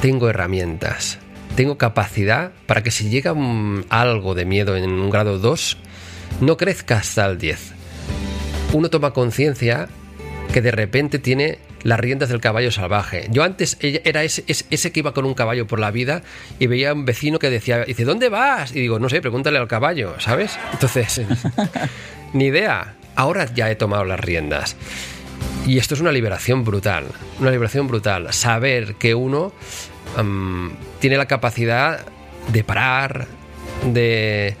Tengo 0.00 0.30
herramientas, 0.30 1.18
tengo 1.56 1.78
capacidad 1.78 2.52
para 2.66 2.82
que 2.82 2.90
si 2.90 3.08
llega 3.08 3.34
algo 3.90 4.34
de 4.34 4.44
miedo 4.44 4.76
en 4.76 4.90
un 4.90 5.10
grado 5.10 5.38
2, 5.38 5.76
no 6.40 6.56
crezca 6.56 6.98
hasta 6.98 7.26
el 7.26 7.38
10. 7.38 7.72
Uno 8.72 8.90
toma 8.90 9.12
conciencia 9.12 9.88
que 10.56 10.62
de 10.62 10.70
repente 10.70 11.18
tiene 11.18 11.58
las 11.82 12.00
riendas 12.00 12.30
del 12.30 12.40
caballo 12.40 12.72
salvaje. 12.72 13.26
Yo 13.28 13.44
antes 13.44 13.76
era 13.82 14.24
ese, 14.24 14.42
ese, 14.48 14.90
que 14.90 15.00
iba 15.00 15.12
con 15.12 15.26
un 15.26 15.34
caballo 15.34 15.66
por 15.66 15.78
la 15.78 15.90
vida 15.90 16.22
y 16.58 16.66
veía 16.66 16.88
a 16.88 16.92
un 16.94 17.04
vecino 17.04 17.38
que 17.38 17.50
decía, 17.50 17.84
dice, 17.84 18.06
¿dónde 18.06 18.30
vas? 18.30 18.74
Y 18.74 18.80
digo, 18.80 18.98
no 18.98 19.10
sé, 19.10 19.20
pregúntale 19.20 19.58
al 19.58 19.68
caballo, 19.68 20.18
¿sabes? 20.18 20.58
Entonces, 20.72 21.20
ni 22.32 22.46
idea. 22.46 22.94
Ahora 23.16 23.52
ya 23.52 23.70
he 23.70 23.76
tomado 23.76 24.06
las 24.06 24.18
riendas. 24.18 24.76
Y 25.66 25.76
esto 25.76 25.92
es 25.92 26.00
una 26.00 26.10
liberación 26.10 26.64
brutal, 26.64 27.04
una 27.38 27.50
liberación 27.50 27.86
brutal. 27.86 28.32
Saber 28.32 28.94
que 28.94 29.14
uno 29.14 29.52
tiene 31.00 31.18
la 31.18 31.26
capacidad 31.26 32.00
de 32.50 32.64
parar, 32.64 33.26
de, 33.92 34.56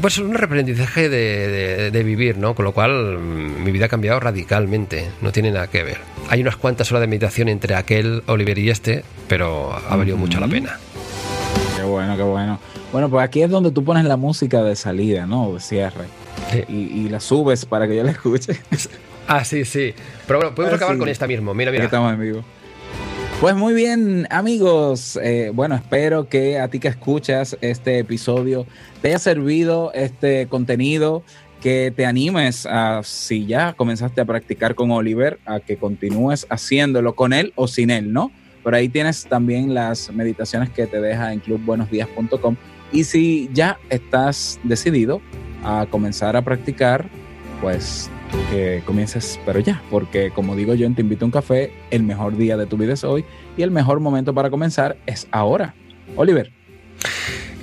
pues 0.00 0.18
un 0.18 0.36
aprendizaje 0.36 1.08
de, 1.08 2.02
vivir, 2.04 2.38
¿no? 2.38 2.54
Con 2.54 2.64
lo 2.64 2.72
cual 2.72 3.18
mi 3.18 3.70
vida 3.72 3.86
ha 3.86 3.88
cambiado 3.88 4.20
radicalmente, 4.20 5.08
no 5.20 5.32
tiene 5.32 5.50
nada 5.50 5.68
que 5.68 5.82
ver. 5.82 5.98
Hay 6.28 6.40
unas 6.40 6.56
cuantas 6.56 6.90
horas 6.92 7.02
de 7.02 7.06
meditación 7.06 7.48
entre 7.48 7.74
aquel 7.74 8.22
Oliver 8.26 8.58
y 8.58 8.70
este, 8.70 9.04
pero 9.28 9.72
ha 9.72 9.96
valido 9.96 10.16
mucho 10.16 10.40
la 10.40 10.48
pena. 10.48 10.78
Qué 11.76 11.82
bueno, 11.82 12.16
qué 12.16 12.22
bueno. 12.22 12.58
Bueno, 12.92 13.10
pues 13.10 13.24
aquí 13.24 13.42
es 13.42 13.50
donde 13.50 13.70
tú 13.70 13.84
pones 13.84 14.04
la 14.04 14.16
música 14.16 14.62
de 14.62 14.76
salida, 14.76 15.26
¿no? 15.26 15.52
De 15.52 15.60
cierre. 15.60 16.04
Y, 16.68 17.08
la 17.08 17.20
subes 17.20 17.64
para 17.64 17.88
que 17.88 17.96
yo 17.96 18.04
la 18.04 18.12
escuche. 18.12 18.60
ah, 19.28 19.44
sí, 19.44 19.64
sí. 19.64 19.94
Pero 20.26 20.38
bueno, 20.38 20.54
podemos 20.54 20.74
ah, 20.74 20.76
acabar 20.76 20.98
con 20.98 21.08
esta 21.08 21.26
mismo. 21.26 21.54
Mira, 21.54 21.72
mira. 21.72 21.84
estamos 21.84 22.12
en 22.12 22.20
vivo. 22.20 22.44
Pues 23.44 23.56
muy 23.56 23.74
bien, 23.74 24.26
amigos. 24.30 25.18
Eh, 25.22 25.50
bueno, 25.52 25.74
espero 25.74 26.30
que 26.30 26.58
a 26.58 26.68
ti 26.68 26.78
que 26.78 26.88
escuchas 26.88 27.58
este 27.60 27.98
episodio 27.98 28.64
te 29.02 29.08
haya 29.08 29.18
servido 29.18 29.92
este 29.92 30.46
contenido, 30.46 31.22
que 31.60 31.92
te 31.94 32.06
animes 32.06 32.64
a, 32.64 33.02
si 33.02 33.44
ya 33.44 33.74
comenzaste 33.74 34.22
a 34.22 34.24
practicar 34.24 34.74
con 34.74 34.90
Oliver, 34.92 35.40
a 35.44 35.60
que 35.60 35.76
continúes 35.76 36.46
haciéndolo 36.48 37.14
con 37.14 37.34
él 37.34 37.52
o 37.54 37.68
sin 37.68 37.90
él, 37.90 38.14
¿no? 38.14 38.32
Pero 38.64 38.78
ahí 38.78 38.88
tienes 38.88 39.26
también 39.26 39.74
las 39.74 40.10
meditaciones 40.10 40.70
que 40.70 40.86
te 40.86 41.02
deja 41.02 41.34
en 41.34 41.40
clubbuenosdías.com. 41.40 42.56
Y 42.92 43.04
si 43.04 43.50
ya 43.52 43.78
estás 43.90 44.58
decidido 44.62 45.20
a 45.62 45.86
comenzar 45.90 46.34
a 46.34 46.40
practicar, 46.40 47.10
pues 47.60 48.08
que 48.50 48.82
comiences, 48.84 49.40
pero 49.44 49.60
ya, 49.60 49.82
porque 49.90 50.30
como 50.30 50.56
digo 50.56 50.74
yo 50.74 50.86
en 50.86 50.94
Te 50.94 51.02
invito 51.02 51.24
a 51.24 51.26
un 51.26 51.32
café, 51.32 51.72
el 51.90 52.02
mejor 52.02 52.36
día 52.36 52.56
de 52.56 52.66
tu 52.66 52.76
vida 52.76 52.92
es 52.92 53.04
hoy 53.04 53.24
y 53.56 53.62
el 53.62 53.70
mejor 53.70 54.00
momento 54.00 54.34
para 54.34 54.50
comenzar 54.50 54.96
es 55.06 55.28
ahora. 55.30 55.74
Oliver. 56.16 56.52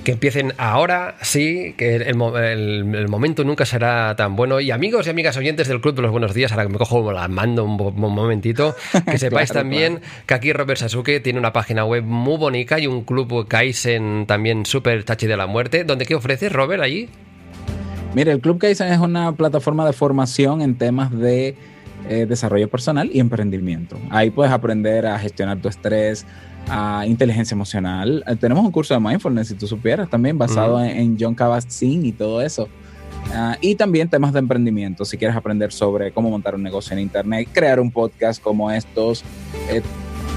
Que 0.04 0.12
empiecen 0.12 0.52
ahora, 0.58 1.16
sí, 1.22 1.74
que 1.78 1.94
el, 1.94 2.16
momento 2.16 3.44
nunca 3.44 3.64
será 3.64 4.16
tan 4.16 4.34
bueno. 4.34 4.60
Y 4.60 4.72
amigos 4.72 5.06
y 5.06 5.10
amigas 5.10 5.36
oyentes 5.36 5.68
del 5.68 5.80
Club 5.80 5.94
de 5.94 6.02
los 6.02 6.10
Buenos 6.10 6.34
Días, 6.34 6.50
ahora 6.50 6.66
que 6.66 6.72
me 6.72 6.78
cojo 6.78 7.12
la 7.12 7.28
mando 7.28 7.64
un, 7.64 7.76
momentito, 7.76 8.74
que 9.08 9.18
sepáis 9.18 9.52
también 9.52 10.00
que 10.26 10.34
aquí 10.34 10.52
Robert 10.52 10.80
Sasuke 10.80 11.20
tiene 11.22 11.38
una 11.38 11.52
página 11.52 11.84
web 11.84 12.02
muy 12.02 12.36
bonita 12.36 12.80
y 12.80 12.88
un 12.88 13.04
club 13.04 13.46
Kaizen 13.46 14.26
también 14.26 14.66
súper 14.66 15.04
tachi 15.04 15.28
de 15.28 15.36
la 15.36 15.46
muerte. 15.46 15.84
¿Dónde 15.84 16.04
qué 16.04 16.16
ofreces, 16.16 16.50
Robert, 16.50 16.82
allí? 16.82 17.08
Mire, 18.14 18.30
el 18.30 18.40
Club 18.40 18.58
Kaizen 18.58 18.92
es 18.92 18.98
una 18.98 19.32
plataforma 19.32 19.86
de 19.86 19.94
formación 19.94 20.60
en 20.60 20.76
temas 20.76 21.10
de 21.10 21.56
eh, 22.08 22.26
desarrollo 22.28 22.68
personal 22.68 23.10
y 23.12 23.20
emprendimiento. 23.20 23.96
Ahí 24.10 24.30
puedes 24.30 24.52
aprender 24.52 25.06
a 25.06 25.18
gestionar 25.18 25.58
tu 25.62 25.68
estrés, 25.68 26.26
a 26.68 27.04
inteligencia 27.06 27.54
emocional. 27.54 28.22
Eh, 28.26 28.36
tenemos 28.36 28.64
un 28.64 28.70
curso 28.70 28.92
de 28.92 29.00
mindfulness, 29.00 29.48
si 29.48 29.54
tú 29.54 29.66
supieras, 29.66 30.10
también 30.10 30.36
basado 30.36 30.82
en, 30.84 31.16
John 31.18 31.34
Kabat-Zinn 31.34 32.04
y 32.04 32.12
todo 32.12 32.42
eso. 32.42 32.68
Ah, 33.32 33.56
y 33.62 33.76
también 33.76 34.10
temas 34.10 34.34
de 34.34 34.40
emprendimiento, 34.40 35.06
si 35.06 35.16
quieres 35.16 35.36
aprender 35.36 35.72
sobre 35.72 36.12
cómo 36.12 36.28
montar 36.28 36.54
un 36.54 36.62
negocio 36.62 36.92
en 36.92 37.00
Internet, 37.00 37.48
crear 37.52 37.80
un 37.80 37.90
podcast 37.90 38.42
como 38.42 38.70
estos, 38.70 39.24
eh, 39.70 39.80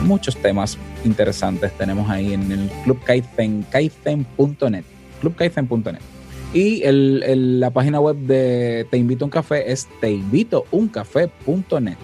muchos 0.04 0.38
temas 0.38 0.78
interesantes 1.04 1.76
tenemos 1.78 2.10
ahí 2.10 2.34
en 2.34 2.50
el 2.52 2.70
Club 2.86 3.04
Kaizen, 3.04 3.66
kaizen.net, 3.70 4.86
clubkaizen.net. 5.20 6.15
Y 6.56 6.82
la 6.86 7.70
página 7.72 8.00
web 8.00 8.16
de 8.16 8.88
Te 8.90 8.96
Invito 8.98 9.26
a 9.26 9.28
un 9.28 9.30
Café 9.30 9.74
es 9.74 9.90
teinvitouncafé.net. 10.00 11.98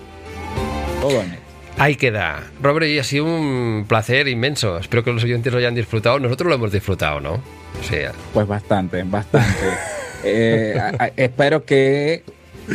Todo 0.99 1.23
net. 1.23 1.39
Ahí 1.77 1.95
queda. 1.95 2.43
Robert, 2.61 2.85
y 2.85 2.99
ha 2.99 3.03
sido 3.05 3.23
un 3.23 3.85
placer 3.87 4.27
inmenso. 4.27 4.77
Espero 4.77 5.05
que 5.05 5.13
los 5.13 5.23
oyentes 5.23 5.53
lo 5.53 5.59
hayan 5.59 5.73
disfrutado. 5.73 6.19
Nosotros 6.19 6.49
lo 6.49 6.55
hemos 6.55 6.73
disfrutado, 6.73 7.21
¿no? 7.21 7.35
O 7.35 7.83
sea. 7.83 8.11
Pues 8.33 8.45
bastante, 8.45 9.03
bastante. 9.03 9.47
Eh, 10.23 10.79
espero 11.15 11.65
que 11.65 12.23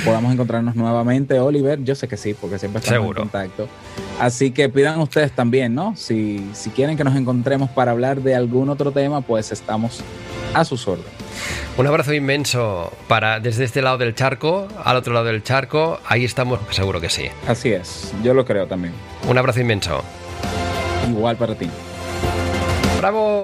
podamos 0.05 0.33
encontrarnos 0.33 0.75
nuevamente, 0.75 1.39
Oliver. 1.39 1.81
Yo 1.85 1.95
sé 1.95 2.09
que 2.09 2.17
sí, 2.17 2.35
porque 2.35 2.59
siempre 2.59 2.81
estamos 2.81 3.07
en 3.07 3.15
contacto. 3.15 3.69
Así 4.19 4.51
que 4.51 4.69
pidan 4.69 4.99
ustedes 4.99 5.31
también, 5.31 5.73
¿no? 5.73 5.95
Si, 5.95 6.45
si 6.55 6.71
quieren 6.71 6.97
que 6.97 7.05
nos 7.05 7.15
encontremos 7.15 7.71
para 7.71 7.93
hablar 7.93 8.21
de 8.21 8.35
algún 8.35 8.69
otro 8.69 8.91
tema, 8.91 9.21
pues 9.21 9.53
estamos 9.53 10.01
a 10.55 10.65
sus 10.65 10.89
órdenes. 10.89 11.26
Un 11.77 11.87
abrazo 11.87 12.13
inmenso 12.15 12.93
para 13.09 13.41
desde 13.41 13.65
este 13.65 13.83
lado 13.83 13.99
del 13.99 14.15
charco 14.15 14.69
al 14.85 14.97
otro 14.97 15.13
lado 15.13 15.27
del 15.27 15.43
charco. 15.43 16.01
Ahí 16.07 16.25
estamos, 16.25 16.61
seguro 16.71 17.01
que 17.01 17.11
sí. 17.11 17.29
Así 17.47 17.73
es, 17.73 18.13
yo 18.23 18.35
lo 18.35 18.45
creo 18.45 18.67
también. 18.67 18.95
Un 19.29 19.37
abrazo 19.39 19.61
inmenso. 19.61 20.03
Igual 21.09 21.37
para 21.37 21.55
ti. 21.55 21.69
¡Bravo! 22.99 23.35